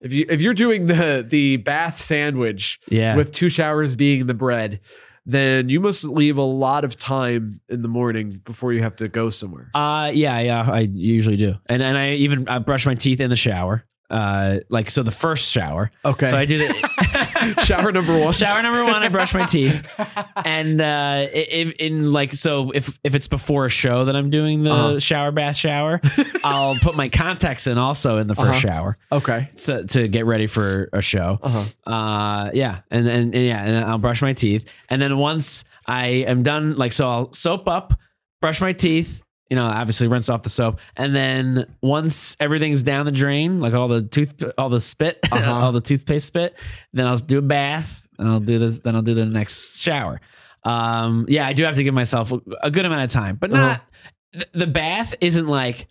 [0.00, 4.34] if you if you're doing the the bath sandwich yeah, with two showers being the
[4.34, 4.80] bread,
[5.24, 9.06] then you must leave a lot of time in the morning before you have to
[9.06, 9.70] go somewhere.
[9.74, 11.54] Uh yeah, yeah, I usually do.
[11.66, 13.84] And and I even I brush my teeth in the shower.
[14.12, 15.90] Uh like so the first shower.
[16.04, 16.26] Okay.
[16.26, 18.32] So I do the shower number one.
[18.32, 19.86] shower number 1 I brush my teeth.
[20.44, 24.64] And uh if in like so if if it's before a show that I'm doing
[24.64, 24.98] the Uh-huh.
[25.00, 26.00] shower bath shower,
[26.44, 28.52] I'll put my contacts in also in the 1st Uh-huh.
[28.60, 29.48] shower Okay.
[29.64, 31.38] to to get ready for a show.
[31.42, 31.90] Uh-huh.
[31.90, 36.06] Uh yeah, and then yeah, and then I'll brush my teeth, and then once I
[36.28, 37.94] am done, like so, I'll soap up,
[38.40, 39.22] brush my teeth.
[39.52, 43.74] You know, obviously rinse off the soap, and then once everything's down the drain, like
[43.74, 45.52] all the tooth, all the spit, Uh-huh.
[45.52, 46.56] all the toothpaste spit,
[46.94, 48.80] then I'll do a bath, and I'll do this.
[48.80, 50.22] Then I'll do the next shower.
[50.64, 52.32] Um, yeah, I do have to give myself
[52.62, 53.82] a- good amount of time, but not
[54.32, 55.86] th- the bath isn't like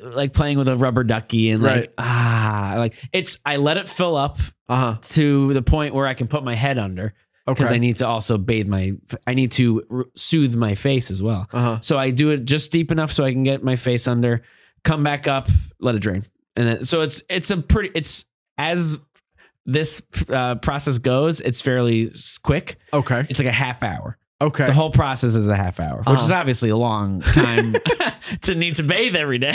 [0.00, 1.88] like playing with a rubber ducky and like Right.
[1.98, 4.38] ah like it's I let it fill up
[4.70, 4.96] Uh huh.
[5.02, 7.12] to the point where I can put my head under
[7.46, 7.58] Okay.
[7.58, 8.92] because I need to also bathe my
[9.26, 11.46] I need to soothe my face as well.
[11.52, 11.78] uh huh.
[11.82, 14.42] So I do it just deep enough so I can get my face under,
[14.82, 16.22] come back up, let it drain,
[16.56, 18.24] and then so it's it's a pretty it's
[18.56, 18.96] as
[19.66, 22.76] this uh, process goes, it's fairly quick.
[22.92, 23.26] Okay.
[23.28, 24.16] It's like a half hour.
[24.40, 24.66] Okay.
[24.66, 26.40] The whole process is a half hour, which is Uh-huh.
[26.40, 27.74] obviously a long time
[28.42, 29.54] to need to bathe every day.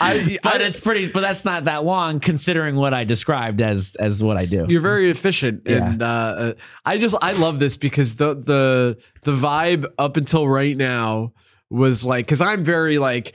[0.00, 3.96] I- but I- it's pretty, but that's not that long considering what I described as
[3.98, 4.66] as what I do.
[4.68, 5.90] You're very efficient, Yeah.
[5.90, 10.76] and uh, I just I love this because the the the vibe up until right
[10.76, 11.32] now
[11.70, 13.32] was like because I'm very like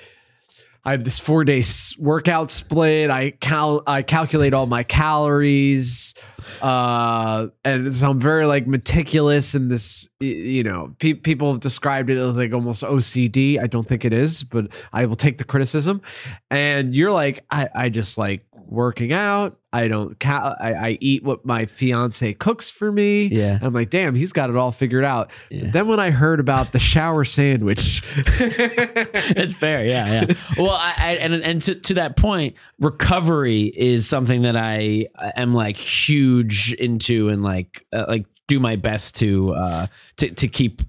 [0.85, 1.63] I have this four day
[1.97, 3.09] workout split.
[3.09, 6.13] I cal I calculate all my calories,
[6.61, 10.07] uh, and so I'm very like meticulous in this.
[10.19, 13.61] You know, pe- people have described it as like almost OCD.
[13.61, 16.01] I don't think it is, but I will take the criticism.
[16.49, 19.59] And you're like, I, I just like working out.
[19.73, 20.17] I don't.
[20.19, 23.25] Cal- I, I eat what my fiance cooks for me.
[23.25, 23.55] Yeah.
[23.55, 25.31] And I'm like, damn, he's got it all figured out.
[25.49, 25.71] Yeah.
[25.71, 30.33] Then when I heard about the shower sandwich, it's fair, yeah, yeah.
[30.57, 35.53] Well, I, I and and to, to that point, recovery is something that I am
[35.53, 40.81] like huge into, and like uh, like do my best to uh to to keep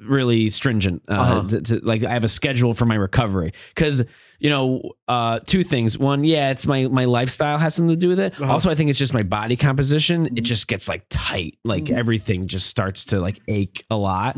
[0.00, 1.02] really stringent.
[1.08, 1.48] Uh, Uh-huh.
[1.48, 4.04] to, to- like I have a schedule for my recovery because
[4.40, 5.96] you know uh two things.
[5.96, 8.40] One, yeah, it's my my lifestyle has something to do with it.
[8.40, 8.52] Uh-huh.
[8.52, 10.26] Also, I think it's just my body composition.
[10.36, 11.58] It just gets like tight.
[11.64, 14.36] Like everything just starts to like ache a lot.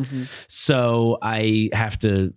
[0.48, 2.34] So I have to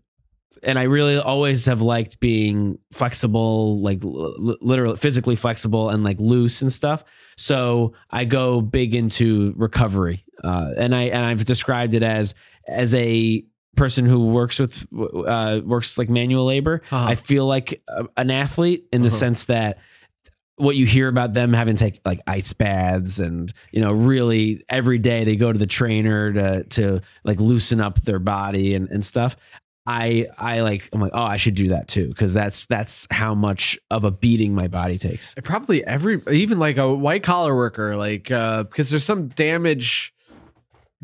[0.63, 6.19] and I really always have liked being flexible, like l- literally physically flexible and like
[6.19, 7.03] loose and stuff.
[7.37, 12.33] So I go big into recovery, uh, and I and I've described it as
[12.67, 13.43] as a
[13.75, 14.85] person who works with
[15.27, 16.81] uh, works like manual labor.
[16.91, 17.05] Uh-huh.
[17.11, 19.17] I feel like a, an athlete in the Uh-huh.
[19.17, 19.77] sense that
[20.57, 24.63] what you hear about them having to take like ice baths and you know really
[24.69, 28.89] every day they go to the trainer to to like loosen up their body and,
[28.89, 29.35] and stuff
[29.85, 33.35] i i like i'm like oh i should do that too because that's that's how
[33.35, 37.97] much of a beating my body takes probably every even like a white collar worker
[37.97, 40.13] like uh because there's some damage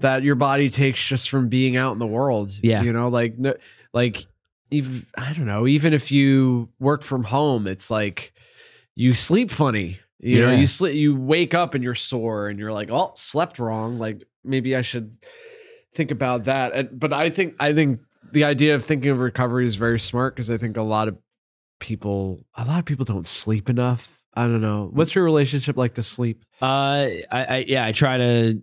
[0.01, 2.81] that your body takes just from being out in the world Yeah.
[2.83, 3.53] you know like no,
[3.93, 4.25] like
[4.69, 8.33] even i don't know even if you work from home it's like
[8.95, 12.71] you sleep funny you know you sleep you wake up and you're sore and you're
[12.73, 15.17] like oh slept wrong like maybe i should
[15.93, 17.99] think about that and, but i think i think
[18.31, 21.17] the idea of thinking of recovery is very smart because i think a lot of
[21.79, 24.89] people a lot of people don't sleep enough i don't know.
[24.93, 26.45] What's your relationship like to sleep?
[26.61, 28.61] Uh i, I yeah i try to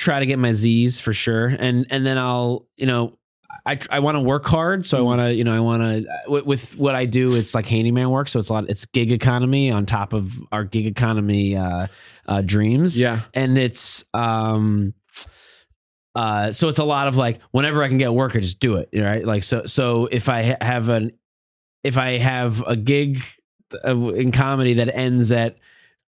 [0.00, 3.16] try to get my z's for sure and and then i'll you know
[3.66, 6.06] I, I want to work hard, so I want to, you know, I want to.
[6.28, 8.70] With, with what I do, it's like handyman work, so it's a lot.
[8.70, 11.86] It's gig economy on top of our gig economy uh,
[12.26, 12.98] uh, dreams.
[12.98, 14.94] yeah and it's um
[16.14, 18.76] uh so it's a lot of like whenever i can get work i just do
[18.76, 21.12] it right like so so if i have an
[21.84, 23.20] if i have a gig
[23.86, 25.56] uh, in comedy that ends at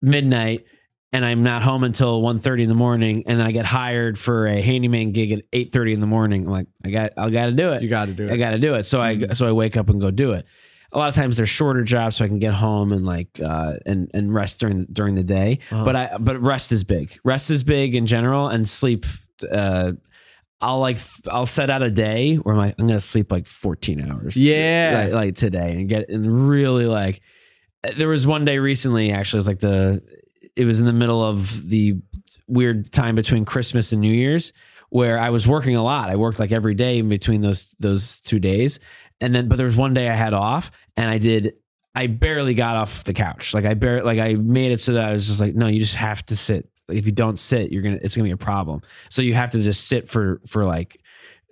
[0.02, 0.64] midnight
[1.12, 4.46] and i'm not home until 1.30 in the morning and then i get hired for
[4.46, 7.72] a handyman gig at 8.30 in the morning i'm like i got i gotta do
[7.72, 8.84] it you got to do it I got to do it.
[8.84, 10.46] So I so I wake up and go do it.
[10.92, 13.74] A lot of times they're shorter jobs, so I can get home and like uh,
[13.86, 15.60] and and rest during during the day.
[15.70, 15.84] Uh-huh.
[15.84, 17.18] But I but rest is big.
[17.24, 19.06] Rest is big in general, and sleep.
[19.50, 19.92] Uh,
[20.60, 20.98] I'll like
[21.30, 24.40] I'll set out a day where I'm like I'm gonna sleep like 14 hours.
[24.40, 25.02] Yeah.
[25.04, 27.20] like, like today and get and really like.
[27.96, 29.38] There was one day recently actually.
[29.38, 30.02] It was like the
[30.56, 31.96] it was in the middle of the
[32.46, 34.52] weird time between Christmas and New Year's
[34.90, 36.10] where I was working a lot.
[36.10, 38.78] I worked like every day in between those those two days.
[39.20, 41.54] And then but there was one day I had off and I did
[41.94, 43.54] I barely got off the couch.
[43.54, 45.80] Like I barely like I made it so that I was just like, no, you
[45.80, 46.68] just have to sit.
[46.88, 48.82] Like if you don't sit, you're gonna it's gonna be a problem.
[49.08, 50.99] So you have to just sit for for like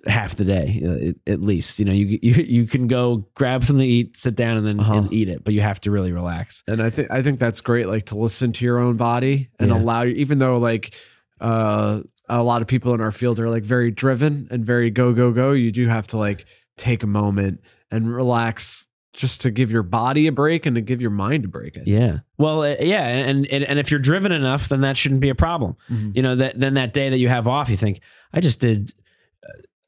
[0.08, 1.78] half the day uh, at least.
[1.78, 4.80] You know, you you you can go grab something to eat, sit down, and then
[4.80, 4.94] Uh-huh.
[4.94, 6.62] and eat it, but you have to really relax.
[6.66, 9.70] and i think i think that's great like to listen to your own body and
[9.70, 9.78] Yeah.
[9.78, 10.94] allow you even though like
[11.40, 15.12] uh a lot of people in our field are like very driven and very go
[15.12, 16.44] go go you do have to like
[16.76, 21.00] take a moment and relax just to give your body a break and to give
[21.00, 22.18] your mind a break Yeah.
[22.36, 25.34] Well, uh, yeah, and, and and if you're driven enough, then that shouldn't be a
[25.34, 25.74] problem.
[25.90, 26.14] Mhm.
[26.14, 28.00] You know that then that day that you have off, you think
[28.32, 28.92] I just did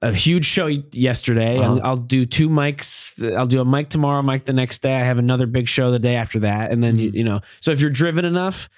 [0.03, 1.59] a huge show yesterday.
[1.59, 1.75] Uh-huh.
[1.75, 3.23] I'll, I'll do two mics.
[3.37, 4.95] I'll do a mic tomorrow, mic the next day.
[4.97, 7.15] I have another big show the day after that, and then you, Mhm.
[7.17, 7.41] you know.
[7.61, 8.69] So if you're driven enough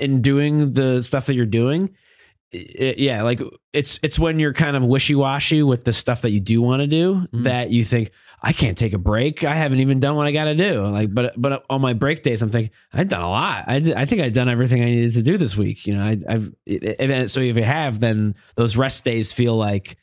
[0.00, 1.90] in doing the stuff that you're doing,
[2.54, 3.40] i- yeah, like
[3.72, 6.80] it's it's when you're kind of wishy washy with the stuff that you do want
[6.80, 7.44] to do Mhm.
[7.44, 8.10] that you think
[8.44, 9.44] I can't take a break.
[9.44, 10.82] I haven't even done what I got to do.
[10.82, 13.64] Like, but but on my break days, I'm thinking I've done a lot.
[13.68, 15.86] I did, I think I've done everything I needed to do this week.
[15.86, 19.56] You know, I, I've it, and so if you have, then those rest days feel
[19.56, 19.96] like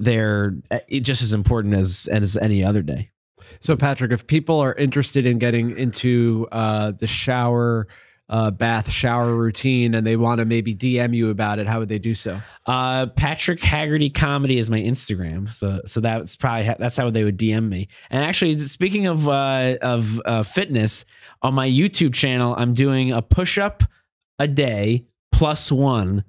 [0.00, 3.10] they're uh, just as important as as any other day.
[3.60, 7.86] so patrick if people are interested in getting into uh the shower
[8.28, 11.88] uh bath shower routine and they want to maybe dm you about it how would
[11.88, 16.76] they do so Uh, Patrick Haggerty comedy is my Instagram, so so that's probably ha-
[16.78, 17.88] that's how they would DM me.
[18.10, 21.04] And actually, speaking of uh, of uh, fitness,
[21.42, 23.82] on my YouTube channel, I'm doing a push up
[24.38, 26.22] a day plus one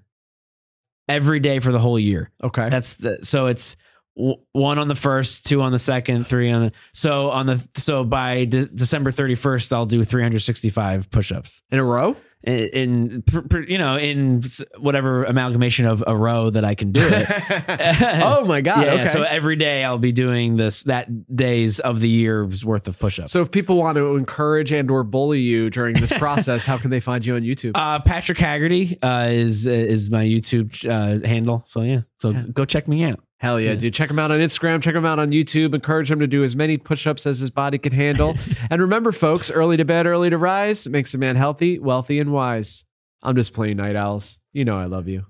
[1.07, 2.31] every day for the whole year.
[2.43, 3.75] okay That's the so it's
[4.15, 6.71] w- one on the first, two on the second, three on the.
[6.93, 11.09] So on the so by de- December thirty first, I'll do three hundred sixty five
[11.11, 12.15] push ups In a row?
[12.43, 13.23] In, in
[13.67, 14.41] you know in
[14.79, 17.27] whatever amalgamation of a row that I can do it.
[18.23, 18.85] oh my god.
[18.85, 19.07] yeah, okay.
[19.07, 23.19] so every day I'll be doing this that days of the year's worth of push
[23.19, 23.31] ups.
[23.31, 26.89] So if people want to encourage and or bully you during this process, how can
[26.89, 27.71] they find you on YouTube?
[27.75, 31.63] uh, Patrick Haggerty uh, is is my YouTube uh, handle.
[31.65, 33.19] So yeah, so go check me out.
[33.41, 33.95] Hell yeah, dude.
[33.95, 34.83] Check him out on Instagram.
[34.83, 35.73] Check him out on YouTube.
[35.73, 38.37] Encourage him to do as many push ups as his body can handle.
[38.69, 42.31] and remember, folks, early to bed, early to rise makes a man healthy, wealthy, and
[42.31, 42.85] wise.
[43.23, 44.37] I'm just playing night owls.
[44.53, 45.25] You know I love you.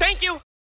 [0.00, 0.41] Thank you.